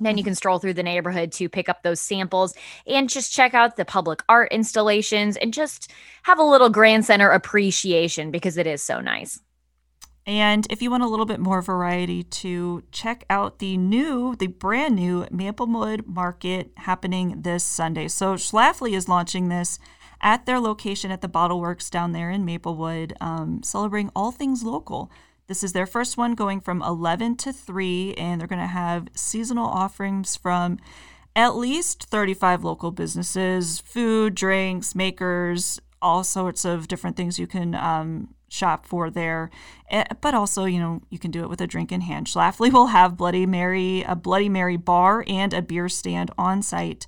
Then 0.00 0.16
you 0.16 0.24
can 0.24 0.34
stroll 0.34 0.58
through 0.58 0.74
the 0.74 0.82
neighborhood 0.82 1.30
to 1.32 1.48
pick 1.48 1.68
up 1.68 1.82
those 1.82 2.00
samples 2.00 2.54
and 2.86 3.10
just 3.10 3.32
check 3.32 3.52
out 3.52 3.76
the 3.76 3.84
public 3.84 4.22
art 4.28 4.50
installations 4.50 5.36
and 5.36 5.52
just 5.52 5.92
have 6.22 6.38
a 6.38 6.42
little 6.42 6.70
Grand 6.70 7.04
Center 7.04 7.30
appreciation 7.30 8.30
because 8.30 8.56
it 8.56 8.66
is 8.66 8.82
so 8.82 9.00
nice. 9.00 9.40
And 10.26 10.66
if 10.70 10.80
you 10.80 10.90
want 10.90 11.02
a 11.02 11.08
little 11.08 11.26
bit 11.26 11.40
more 11.40 11.60
variety, 11.60 12.22
to 12.22 12.84
check 12.92 13.24
out 13.28 13.58
the 13.58 13.76
new, 13.76 14.36
the 14.36 14.46
brand 14.46 14.96
new 14.96 15.26
Maplewood 15.30 16.06
Market 16.06 16.72
happening 16.76 17.42
this 17.42 17.64
Sunday. 17.64 18.06
So 18.08 18.34
Schlafly 18.34 18.92
is 18.92 19.08
launching 19.08 19.48
this 19.48 19.78
at 20.20 20.46
their 20.46 20.60
location 20.60 21.10
at 21.10 21.20
the 21.20 21.28
Bottle 21.28 21.60
Works 21.60 21.90
down 21.90 22.12
there 22.12 22.30
in 22.30 22.44
Maplewood, 22.44 23.14
um, 23.20 23.62
celebrating 23.62 24.10
all 24.14 24.30
things 24.30 24.62
local. 24.62 25.10
This 25.46 25.64
is 25.64 25.72
their 25.72 25.86
first 25.86 26.16
one 26.16 26.34
going 26.34 26.60
from 26.60 26.82
11 26.82 27.36
to 27.38 27.52
3, 27.52 28.14
and 28.14 28.40
they're 28.40 28.48
going 28.48 28.60
to 28.60 28.66
have 28.66 29.08
seasonal 29.14 29.66
offerings 29.66 30.36
from 30.36 30.78
at 31.34 31.56
least 31.56 32.04
35 32.04 32.64
local 32.64 32.90
businesses, 32.90 33.80
food, 33.80 34.34
drinks, 34.34 34.94
makers, 34.94 35.80
all 36.02 36.24
sorts 36.24 36.64
of 36.64 36.88
different 36.88 37.16
things 37.16 37.38
you 37.38 37.46
can 37.46 37.74
um, 37.74 38.34
shop 38.48 38.86
for 38.86 39.10
there. 39.10 39.50
But 40.20 40.34
also, 40.34 40.64
you 40.64 40.78
know, 40.78 41.02
you 41.10 41.18
can 41.18 41.30
do 41.30 41.42
it 41.42 41.48
with 41.48 41.60
a 41.60 41.66
drink 41.66 41.92
in 41.92 42.02
hand. 42.02 42.26
Schlafly 42.26 42.72
will 42.72 42.88
have 42.88 43.16
Bloody 43.16 43.46
Mary, 43.46 44.02
a 44.02 44.16
Bloody 44.16 44.48
Mary 44.48 44.76
bar, 44.76 45.24
and 45.26 45.52
a 45.52 45.62
beer 45.62 45.88
stand 45.88 46.30
on 46.38 46.62
site. 46.62 47.06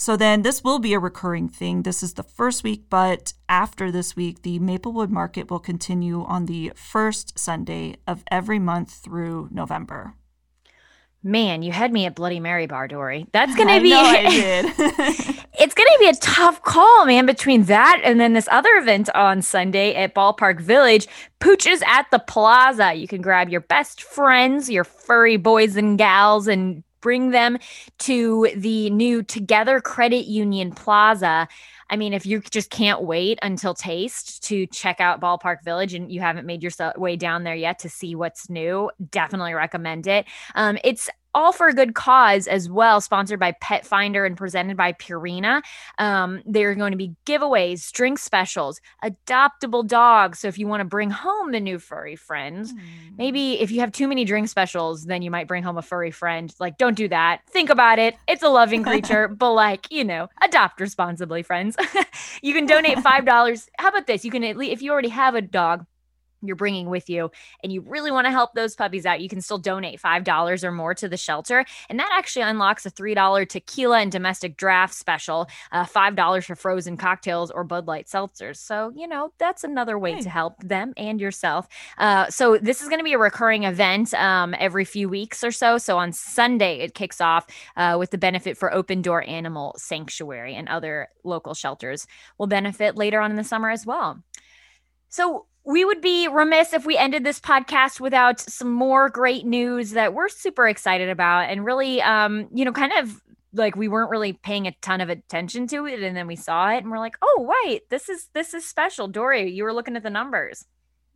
So 0.00 0.16
then 0.16 0.42
this 0.42 0.62
will 0.62 0.78
be 0.78 0.94
a 0.94 1.00
recurring 1.00 1.48
thing. 1.48 1.82
This 1.82 2.04
is 2.04 2.14
the 2.14 2.22
first 2.22 2.62
week, 2.62 2.84
but 2.88 3.32
after 3.48 3.90
this 3.90 4.14
week, 4.14 4.42
the 4.42 4.60
Maplewood 4.60 5.10
Market 5.10 5.50
will 5.50 5.58
continue 5.58 6.22
on 6.22 6.46
the 6.46 6.70
first 6.76 7.36
Sunday 7.36 7.96
of 8.06 8.22
every 8.30 8.60
month 8.60 8.92
through 8.92 9.48
November. 9.50 10.14
Man, 11.20 11.62
you 11.62 11.72
had 11.72 11.92
me 11.92 12.06
at 12.06 12.14
Bloody 12.14 12.38
Mary 12.38 12.68
Bar, 12.68 12.86
Dory. 12.86 13.26
That's 13.32 13.56
gonna 13.56 13.80
be. 13.80 13.90
Know 13.90 14.00
I 14.00 14.22
did. 14.30 14.66
it's 15.58 15.74
gonna 15.74 15.98
be 15.98 16.06
a 16.06 16.14
tough 16.20 16.62
call, 16.62 17.04
man, 17.04 17.26
between 17.26 17.64
that 17.64 18.00
and 18.04 18.20
then 18.20 18.34
this 18.34 18.46
other 18.52 18.76
event 18.76 19.10
on 19.16 19.42
Sunday 19.42 19.96
at 19.96 20.14
Ballpark 20.14 20.60
Village. 20.60 21.08
Pooches 21.40 21.82
at 21.82 22.08
the 22.12 22.20
Plaza. 22.20 22.94
You 22.94 23.08
can 23.08 23.20
grab 23.20 23.48
your 23.48 23.62
best 23.62 24.00
friends, 24.00 24.70
your 24.70 24.84
furry 24.84 25.36
boys 25.36 25.74
and 25.74 25.98
gals, 25.98 26.46
and 26.46 26.84
bring 27.00 27.30
them 27.30 27.58
to 28.00 28.50
the 28.56 28.90
new 28.90 29.22
Together 29.22 29.80
Credit 29.80 30.26
Union 30.26 30.72
Plaza. 30.72 31.48
I 31.90 31.96
mean, 31.96 32.12
if 32.12 32.26
you 32.26 32.40
just 32.40 32.70
can't 32.70 33.02
wait 33.02 33.38
until 33.42 33.74
taste 33.74 34.42
to 34.44 34.66
check 34.66 35.00
out 35.00 35.20
Ballpark 35.20 35.64
Village 35.64 35.94
and 35.94 36.12
you 36.12 36.20
haven't 36.20 36.46
made 36.46 36.62
your 36.62 36.72
way 36.96 37.16
down 37.16 37.44
there 37.44 37.54
yet 37.54 37.78
to 37.80 37.88
see 37.88 38.14
what's 38.14 38.50
new, 38.50 38.90
definitely 39.10 39.54
recommend 39.54 40.06
it. 40.06 40.26
Um, 40.54 40.78
it's 40.84 41.08
all 41.34 41.52
for 41.52 41.68
a 41.68 41.74
good 41.74 41.94
cause 41.94 42.46
as 42.46 42.68
well, 42.68 43.00
sponsored 43.00 43.38
by 43.38 43.52
Pet 43.60 43.86
Finder 43.86 44.24
and 44.24 44.36
presented 44.36 44.76
by 44.76 44.92
Purina. 44.92 45.62
Um, 45.98 46.42
there 46.46 46.70
are 46.70 46.74
going 46.74 46.92
to 46.92 46.96
be 46.96 47.14
giveaways, 47.26 47.92
drink 47.92 48.18
specials, 48.18 48.80
adoptable 49.04 49.86
dogs. 49.86 50.40
So 50.40 50.48
if 50.48 50.58
you 50.58 50.66
want 50.66 50.80
to 50.80 50.84
bring 50.84 51.10
home 51.10 51.52
the 51.52 51.60
new 51.60 51.78
furry 51.78 52.16
friend, 52.16 52.66
mm. 52.66 52.78
maybe 53.16 53.60
if 53.60 53.70
you 53.70 53.80
have 53.80 53.92
too 53.92 54.08
many 54.08 54.24
drink 54.24 54.48
specials, 54.48 55.04
then 55.04 55.22
you 55.22 55.30
might 55.30 55.48
bring 55.48 55.62
home 55.62 55.78
a 55.78 55.82
furry 55.82 56.10
friend. 56.10 56.52
Like, 56.58 56.78
don't 56.78 56.96
do 56.96 57.08
that. 57.08 57.42
Think 57.48 57.70
about 57.70 57.98
it. 57.98 58.16
It's 58.26 58.42
a 58.42 58.48
loving 58.48 58.82
creature, 58.88 59.28
but 59.28 59.52
like, 59.52 59.90
you 59.90 60.04
know, 60.04 60.28
adopt 60.42 60.80
responsibly, 60.80 61.42
friends. 61.42 61.76
you 62.42 62.54
can 62.54 62.66
donate 62.66 62.98
$5. 62.98 63.68
How 63.78 63.88
about 63.88 64.06
this? 64.06 64.24
You 64.24 64.30
can 64.30 64.44
at 64.44 64.56
least, 64.56 64.72
if 64.72 64.82
you 64.82 64.92
already 64.92 65.08
have 65.08 65.34
a 65.34 65.42
dog, 65.42 65.86
you're 66.42 66.56
bringing 66.56 66.88
with 66.88 67.08
you 67.08 67.30
and 67.62 67.72
you 67.72 67.80
really 67.82 68.10
want 68.10 68.26
to 68.26 68.30
help 68.30 68.54
those 68.54 68.74
puppies 68.74 69.06
out, 69.06 69.20
you 69.20 69.28
can 69.28 69.40
still 69.40 69.58
donate 69.58 70.00
$5 70.00 70.64
or 70.64 70.72
more 70.72 70.94
to 70.94 71.08
the 71.08 71.16
shelter. 71.16 71.64
And 71.88 71.98
that 71.98 72.10
actually 72.12 72.42
unlocks 72.42 72.86
a 72.86 72.90
$3 72.90 73.48
tequila 73.48 74.00
and 74.00 74.12
domestic 74.12 74.56
draft 74.56 74.94
special, 74.94 75.48
uh, 75.72 75.84
$5 75.84 76.44
for 76.44 76.54
frozen 76.54 76.96
cocktails 76.96 77.50
or 77.50 77.64
Bud 77.64 77.86
Light 77.86 78.06
seltzers. 78.06 78.56
So, 78.56 78.92
you 78.94 79.06
know, 79.06 79.32
that's 79.38 79.64
another 79.64 79.98
way 79.98 80.14
hey. 80.14 80.20
to 80.22 80.30
help 80.30 80.54
them 80.62 80.92
and 80.96 81.20
yourself. 81.20 81.68
Uh, 81.98 82.28
so, 82.28 82.58
this 82.58 82.82
is 82.82 82.88
going 82.88 83.00
to 83.00 83.04
be 83.04 83.12
a 83.12 83.18
recurring 83.18 83.64
event 83.64 84.14
um, 84.14 84.54
every 84.58 84.84
few 84.84 85.08
weeks 85.08 85.42
or 85.44 85.50
so. 85.50 85.78
So, 85.78 85.98
on 85.98 86.12
Sunday, 86.12 86.80
it 86.80 86.94
kicks 86.94 87.20
off 87.20 87.46
uh, 87.76 87.96
with 87.98 88.10
the 88.10 88.18
benefit 88.18 88.56
for 88.56 88.72
Open 88.72 89.02
Door 89.02 89.28
Animal 89.28 89.74
Sanctuary 89.78 90.54
and 90.54 90.68
other 90.68 91.08
local 91.24 91.54
shelters 91.54 92.06
will 92.38 92.46
benefit 92.46 92.96
later 92.96 93.20
on 93.20 93.30
in 93.30 93.36
the 93.36 93.44
summer 93.44 93.70
as 93.70 93.86
well. 93.86 94.22
So, 95.08 95.46
we 95.68 95.84
would 95.84 96.00
be 96.00 96.26
remiss 96.28 96.72
if 96.72 96.86
we 96.86 96.96
ended 96.96 97.24
this 97.24 97.38
podcast 97.38 98.00
without 98.00 98.40
some 98.40 98.72
more 98.72 99.10
great 99.10 99.44
news 99.44 99.90
that 99.90 100.14
we're 100.14 100.30
super 100.30 100.66
excited 100.66 101.10
about 101.10 101.50
and 101.50 101.62
really 101.62 102.00
um 102.00 102.48
you 102.54 102.64
know 102.64 102.72
kind 102.72 102.92
of 102.98 103.20
like 103.52 103.76
we 103.76 103.86
weren't 103.86 104.10
really 104.10 104.32
paying 104.32 104.66
a 104.66 104.72
ton 104.80 105.02
of 105.02 105.10
attention 105.10 105.66
to 105.66 105.86
it 105.86 106.02
and 106.02 106.16
then 106.16 106.26
we 106.26 106.36
saw 106.36 106.70
it 106.70 106.78
and 106.78 106.90
we're 106.90 106.98
like 106.98 107.16
oh 107.20 107.54
wait 107.64 107.88
this 107.90 108.08
is 108.08 108.28
this 108.32 108.54
is 108.54 108.64
special. 108.66 109.08
Dory 109.08 109.50
you 109.52 109.62
were 109.62 109.74
looking 109.74 109.94
at 109.94 110.02
the 110.02 110.10
numbers. 110.10 110.64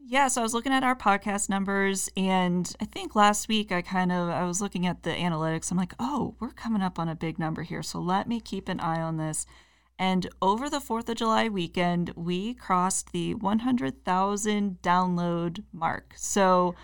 Yeah 0.04 0.28
so 0.28 0.42
i 0.42 0.44
was 0.44 0.52
looking 0.52 0.72
at 0.72 0.84
our 0.84 0.96
podcast 0.96 1.48
numbers 1.48 2.10
and 2.14 2.70
i 2.78 2.84
think 2.84 3.14
last 3.16 3.48
week 3.48 3.72
i 3.72 3.80
kind 3.80 4.12
of 4.12 4.28
i 4.28 4.44
was 4.44 4.60
looking 4.60 4.86
at 4.86 5.02
the 5.02 5.10
analytics. 5.10 5.70
I'm 5.70 5.78
like 5.78 5.94
oh 5.98 6.34
we're 6.40 6.50
coming 6.50 6.82
up 6.82 6.98
on 6.98 7.08
a 7.08 7.14
big 7.14 7.38
number 7.38 7.62
here 7.62 7.82
so 7.82 8.00
let 8.00 8.28
me 8.28 8.38
keep 8.38 8.68
an 8.68 8.80
eye 8.80 9.00
on 9.00 9.16
this 9.16 9.46
and 9.98 10.28
over 10.40 10.68
the 10.68 10.80
4th 10.80 11.08
of 11.08 11.16
July 11.16 11.48
weekend, 11.48 12.12
we 12.16 12.54
crossed 12.54 13.12
the 13.12 13.34
100,000 13.34 14.78
download 14.82 15.64
mark. 15.72 16.14
So, 16.16 16.74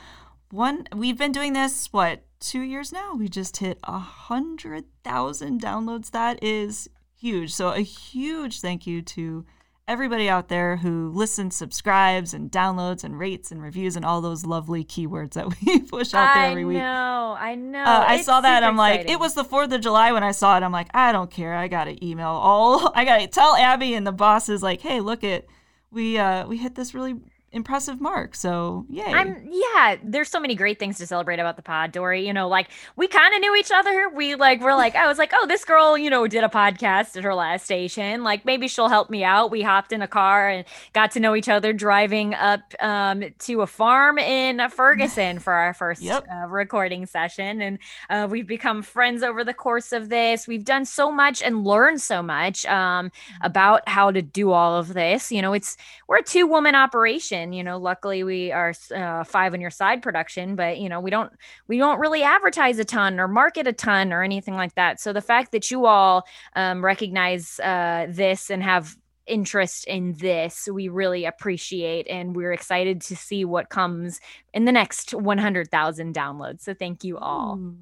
one 0.50 0.86
we've 0.94 1.18
been 1.18 1.32
doing 1.32 1.52
this 1.52 1.92
what, 1.92 2.24
2 2.40 2.60
years 2.60 2.92
now. 2.92 3.14
We 3.14 3.28
just 3.28 3.56
hit 3.56 3.78
100,000 3.84 5.60
downloads. 5.60 6.10
That 6.10 6.42
is 6.42 6.88
huge. 7.18 7.52
So, 7.52 7.70
a 7.70 7.80
huge 7.80 8.60
thank 8.60 8.86
you 8.86 9.02
to 9.02 9.44
everybody 9.88 10.28
out 10.28 10.48
there 10.48 10.76
who 10.76 11.10
listens, 11.10 11.56
subscribes, 11.56 12.34
and 12.34 12.50
downloads 12.50 13.02
and 13.02 13.18
rates 13.18 13.50
and 13.50 13.62
reviews 13.62 13.96
and 13.96 14.04
all 14.04 14.20
those 14.20 14.44
lovely 14.44 14.84
keywords 14.84 15.32
that 15.32 15.48
we 15.66 15.80
push 15.80 16.14
out 16.14 16.34
there 16.34 16.50
every 16.50 16.64
week. 16.64 16.76
I 16.76 16.80
know, 16.80 17.36
I 17.38 17.54
know. 17.54 17.82
Uh, 17.82 18.04
I 18.06 18.20
saw 18.20 18.40
that. 18.42 18.62
I'm 18.62 18.74
exciting. 18.74 19.06
like, 19.06 19.10
it 19.10 19.18
was 19.18 19.34
the 19.34 19.44
Fourth 19.44 19.72
of 19.72 19.80
July 19.80 20.12
when 20.12 20.22
I 20.22 20.32
saw 20.32 20.56
it. 20.56 20.62
I'm 20.62 20.72
like, 20.72 20.88
I 20.94 21.10
don't 21.10 21.30
care. 21.30 21.54
I 21.54 21.66
gotta 21.66 22.04
email 22.04 22.28
all. 22.28 22.92
I 22.94 23.04
gotta 23.04 23.26
tell 23.26 23.56
Abby 23.56 23.94
and 23.94 24.06
the 24.06 24.12
bosses 24.12 24.62
like, 24.62 24.82
hey, 24.82 25.00
look 25.00 25.24
at 25.24 25.46
we 25.90 26.18
uh 26.18 26.46
we 26.46 26.58
hit 26.58 26.74
this 26.74 26.94
really 26.94 27.16
impressive 27.50 28.00
mark. 28.00 28.34
So 28.34 28.84
yay. 28.90 29.04
I'm 29.04 29.48
yeah, 29.50 29.96
there's 30.02 30.28
so 30.28 30.38
many 30.38 30.54
great 30.54 30.78
things 30.78 30.98
to 30.98 31.06
celebrate 31.06 31.38
about 31.38 31.56
the 31.56 31.62
pod, 31.62 31.92
Dory. 31.92 32.26
You 32.26 32.32
know, 32.32 32.48
like 32.48 32.68
we 32.96 33.08
kind 33.08 33.34
of 33.34 33.40
knew 33.40 33.54
each 33.56 33.70
other. 33.72 34.10
We 34.10 34.34
like 34.34 34.60
we're 34.60 34.74
like, 34.74 34.94
I 34.94 35.06
was 35.06 35.18
like, 35.18 35.32
oh, 35.34 35.46
this 35.46 35.64
girl, 35.64 35.96
you 35.96 36.10
know, 36.10 36.26
did 36.26 36.44
a 36.44 36.48
podcast 36.48 37.16
at 37.16 37.24
her 37.24 37.34
last 37.34 37.64
station. 37.64 38.22
Like 38.22 38.44
maybe 38.44 38.68
she'll 38.68 38.88
help 38.88 39.08
me 39.08 39.24
out. 39.24 39.50
We 39.50 39.62
hopped 39.62 39.92
in 39.92 40.02
a 40.02 40.08
car 40.08 40.48
and 40.48 40.64
got 40.92 41.12
to 41.12 41.20
know 41.20 41.34
each 41.34 41.48
other 41.48 41.72
driving 41.72 42.34
up 42.34 42.60
um, 42.80 43.24
to 43.40 43.62
a 43.62 43.66
farm 43.66 44.18
in 44.18 44.68
Ferguson 44.68 45.38
for 45.38 45.54
our 45.54 45.72
first 45.72 46.02
yep. 46.02 46.26
uh, 46.30 46.46
recording 46.46 47.06
session. 47.06 47.62
And 47.62 47.78
uh, 48.10 48.28
we've 48.30 48.46
become 48.46 48.82
friends 48.82 49.22
over 49.22 49.42
the 49.42 49.54
course 49.54 49.92
of 49.92 50.10
this. 50.10 50.46
We've 50.46 50.64
done 50.64 50.84
so 50.84 51.10
much 51.10 51.42
and 51.42 51.64
learned 51.64 52.02
so 52.02 52.22
much 52.22 52.66
um, 52.66 53.10
about 53.40 53.88
how 53.88 54.10
to 54.10 54.20
do 54.20 54.50
all 54.50 54.76
of 54.76 54.92
this. 54.92 55.32
You 55.32 55.40
know, 55.40 55.54
it's 55.54 55.78
we're 56.08 56.18
a 56.18 56.22
two 56.22 56.46
woman 56.46 56.74
operation 56.74 57.37
production 57.38 57.52
you 57.52 57.62
know 57.62 57.78
luckily 57.78 58.24
we 58.24 58.52
are 58.52 58.72
uh, 58.94 59.24
five 59.24 59.54
on 59.54 59.60
your 59.60 59.70
side 59.70 60.02
production 60.02 60.56
but 60.56 60.78
you 60.78 60.88
know 60.88 61.00
we 61.00 61.10
don't 61.10 61.32
we 61.66 61.78
don't 61.78 61.98
really 62.00 62.22
advertise 62.22 62.78
a 62.78 62.84
ton 62.84 63.20
or 63.20 63.28
market 63.28 63.66
a 63.66 63.72
ton 63.72 64.12
or 64.12 64.22
anything 64.22 64.54
like 64.54 64.74
that. 64.74 65.00
So 65.00 65.12
the 65.12 65.20
fact 65.20 65.52
that 65.52 65.70
you 65.70 65.86
all 65.86 66.24
um, 66.56 66.84
recognize 66.84 67.60
uh, 67.60 68.06
this 68.08 68.50
and 68.50 68.62
have 68.62 68.96
interest 69.26 69.86
in 69.86 70.14
this 70.14 70.68
we 70.72 70.88
really 70.88 71.26
appreciate 71.26 72.08
and 72.08 72.34
we're 72.34 72.52
excited 72.52 73.02
to 73.02 73.14
see 73.14 73.44
what 73.44 73.68
comes 73.68 74.20
in 74.54 74.64
the 74.64 74.72
next 74.72 75.12
100,000 75.12 76.14
downloads. 76.14 76.62
So 76.62 76.72
thank 76.72 77.04
you 77.04 77.18
all. 77.18 77.58
Ooh. 77.58 77.76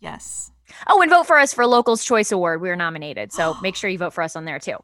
yes. 0.00 0.50
Oh 0.88 1.00
and 1.00 1.10
vote 1.10 1.26
for 1.26 1.38
us 1.38 1.54
for 1.54 1.66
locals 1.66 2.04
choice 2.04 2.32
award. 2.32 2.60
We 2.60 2.70
are 2.70 2.76
nominated 2.76 3.32
so 3.32 3.54
make 3.62 3.76
sure 3.76 3.88
you 3.88 3.98
vote 3.98 4.12
for 4.12 4.22
us 4.22 4.34
on 4.34 4.44
there 4.44 4.58
too. 4.58 4.76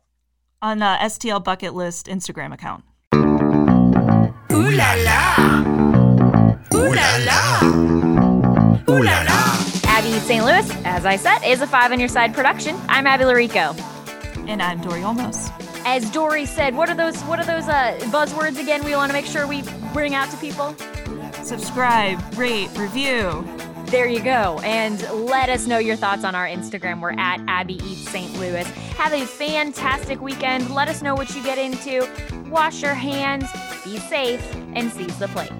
On 0.63 0.81
uh, 0.81 0.99
stl 0.99 1.43
bucket 1.43 1.75
list 1.75 2.07
instagram 2.07 2.55
account 2.55 2.85
Ooh 4.67 4.71
la 4.73 4.95
la. 4.95 5.63
Ooh 6.75 6.93
la 6.93 7.17
la. 7.19 7.41
Ooh 8.91 9.01
la 9.01 9.23
la. 9.23 9.39
Abby 9.85 10.19
St. 10.19 10.45
Louis, 10.45 10.69
as 10.85 11.07
I 11.07 11.15
said, 11.15 11.39
is 11.47 11.61
a 11.61 11.69
Five 11.69 11.93
on 11.93 12.01
Your 12.01 12.09
Side 12.09 12.35
production. 12.35 12.77
I'm 12.89 13.07
Abby 13.07 13.23
Larico. 13.23 13.79
And 14.49 14.61
I'm 14.61 14.81
Dory 14.81 15.03
Olmos. 15.03 15.53
As 15.85 16.11
Dory 16.11 16.47
said, 16.47 16.75
what 16.75 16.89
are 16.89 16.97
those 16.97 17.23
what 17.23 17.39
are 17.39 17.45
those 17.45 17.69
uh, 17.69 17.97
buzzwords 18.11 18.59
again 18.61 18.85
we 18.85 18.97
want 18.97 19.09
to 19.09 19.13
make 19.13 19.27
sure 19.27 19.47
we 19.47 19.63
bring 19.93 20.17
out 20.17 20.33
to 20.33 20.37
people? 20.39 20.75
Subscribe, 21.45 22.19
rate, 22.37 22.69
review. 22.77 23.47
There 23.87 24.09
you 24.09 24.21
go. 24.21 24.59
And 24.65 25.01
let 25.13 25.49
us 25.49 25.69
know 25.69 25.79
your 25.79 25.95
thoughts 25.95 26.25
on 26.25 26.35
our 26.35 26.47
Instagram. 26.47 27.01
We're 27.01 27.13
at 27.13 27.41
Abby 27.47 27.75
Eats 27.75 28.11
St. 28.11 28.33
Louis. 28.41 28.67
Have 28.97 29.13
a 29.13 29.25
fantastic 29.25 30.21
weekend. 30.21 30.75
Let 30.75 30.89
us 30.89 31.03
know 31.03 31.15
what 31.15 31.35
you 31.37 31.43
get 31.45 31.57
into. 31.57 32.09
Wash 32.51 32.83
your 32.83 32.95
hands, 32.95 33.49
be 33.85 33.99
safe, 33.99 34.43
and 34.75 34.91
seize 34.91 35.17
the 35.21 35.29
plate. 35.29 35.53